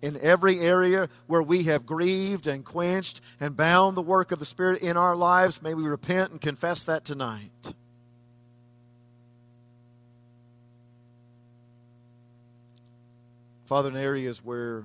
in 0.00 0.18
every 0.22 0.58
area 0.58 1.10
where 1.26 1.42
we 1.42 1.64
have 1.64 1.84
grieved 1.84 2.46
and 2.46 2.64
quenched 2.64 3.20
and 3.38 3.54
bound 3.54 3.98
the 3.98 4.02
work 4.02 4.32
of 4.32 4.38
the 4.38 4.46
Spirit 4.46 4.80
in 4.80 4.96
our 4.96 5.14
lives. 5.14 5.60
May 5.60 5.74
we 5.74 5.82
repent 5.82 6.32
and 6.32 6.40
confess 6.40 6.84
that 6.84 7.04
tonight. 7.04 7.74
Father, 13.72 13.88
in 13.88 13.96
areas 13.96 14.44
where 14.44 14.84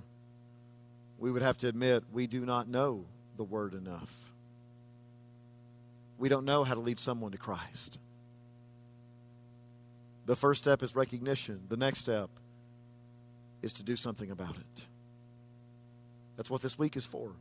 we 1.19 1.29
would 1.29 1.41
have 1.41 1.57
to 1.57 1.67
admit 1.67 2.05
we 2.09 2.25
do 2.25 2.45
not 2.45 2.69
know 2.69 3.03
the 3.35 3.43
Word 3.43 3.73
enough, 3.73 4.31
we 6.17 6.29
don't 6.29 6.45
know 6.45 6.63
how 6.63 6.73
to 6.73 6.79
lead 6.79 6.97
someone 6.97 7.33
to 7.33 7.37
Christ. 7.37 7.99
The 10.25 10.37
first 10.37 10.63
step 10.63 10.83
is 10.83 10.95
recognition, 10.95 11.63
the 11.67 11.75
next 11.75 11.99
step 11.99 12.29
is 13.61 13.73
to 13.73 13.83
do 13.83 13.97
something 13.97 14.31
about 14.31 14.55
it. 14.55 14.83
That's 16.37 16.49
what 16.49 16.61
this 16.61 16.79
week 16.79 16.95
is 16.95 17.05
for. 17.05 17.33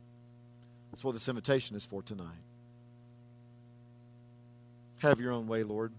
That's 0.91 1.05
what 1.05 1.13
this 1.13 1.29
invitation 1.29 1.77
is 1.77 1.85
for 1.85 2.01
tonight. 2.01 2.43
Have 4.99 5.21
your 5.21 5.31
own 5.31 5.47
way, 5.47 5.63
Lord. 5.63 5.93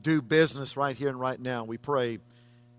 Do 0.00 0.22
business 0.22 0.78
right 0.78 0.96
here 0.96 1.10
and 1.10 1.20
right 1.20 1.38
now. 1.38 1.64
We 1.64 1.76
pray 1.76 2.20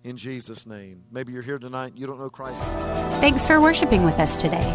in 0.05 0.17
Jesus' 0.17 0.67
name. 0.67 1.03
Maybe 1.11 1.33
you're 1.33 1.41
here 1.41 1.57
tonight, 1.57 1.93
you 1.95 2.05
don't 2.05 2.19
know 2.19 2.29
Christ. 2.29 2.61
Thanks 3.19 3.47
for 3.47 3.59
worshiping 3.59 4.03
with 4.03 4.19
us 4.19 4.37
today. 4.37 4.71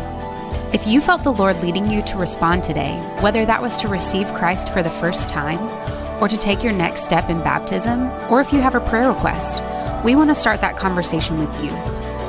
If 0.74 0.86
you 0.86 1.00
felt 1.00 1.22
the 1.22 1.32
Lord 1.32 1.60
leading 1.62 1.90
you 1.90 2.02
to 2.02 2.18
respond 2.18 2.64
today, 2.64 2.96
whether 3.20 3.46
that 3.46 3.62
was 3.62 3.76
to 3.78 3.88
receive 3.88 4.26
Christ 4.34 4.68
for 4.70 4.82
the 4.82 4.90
first 4.90 5.28
time, 5.28 5.60
or 6.20 6.28
to 6.28 6.36
take 6.36 6.62
your 6.62 6.72
next 6.72 7.04
step 7.04 7.30
in 7.30 7.38
baptism, 7.38 8.10
or 8.30 8.40
if 8.40 8.52
you 8.52 8.60
have 8.60 8.74
a 8.74 8.80
prayer 8.80 9.08
request, 9.08 9.62
we 10.04 10.16
want 10.16 10.30
to 10.30 10.34
start 10.34 10.60
that 10.60 10.76
conversation 10.76 11.38
with 11.38 11.64
you. 11.64 11.70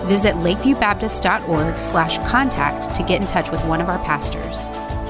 Visit 0.08 0.36
lakeviewbaptist.org 0.36 1.82
slash 1.82 2.18
contact 2.30 2.96
to 2.96 3.04
get 3.04 3.20
in 3.20 3.28
touch 3.28 3.50
with 3.52 3.64
one 3.66 3.82
of 3.82 3.90
our 3.90 4.00
pastors. 4.06 4.66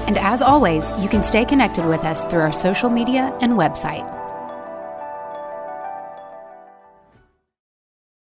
And 0.06 0.16
as 0.16 0.42
always, 0.42 0.90
you 0.98 1.08
can 1.08 1.22
stay 1.22 1.44
connected 1.44 1.86
with 1.86 2.04
us 2.04 2.24
through 2.24 2.40
our 2.40 2.52
social 2.52 2.90
media 2.90 3.36
and 3.40 3.52
website. 3.52 4.21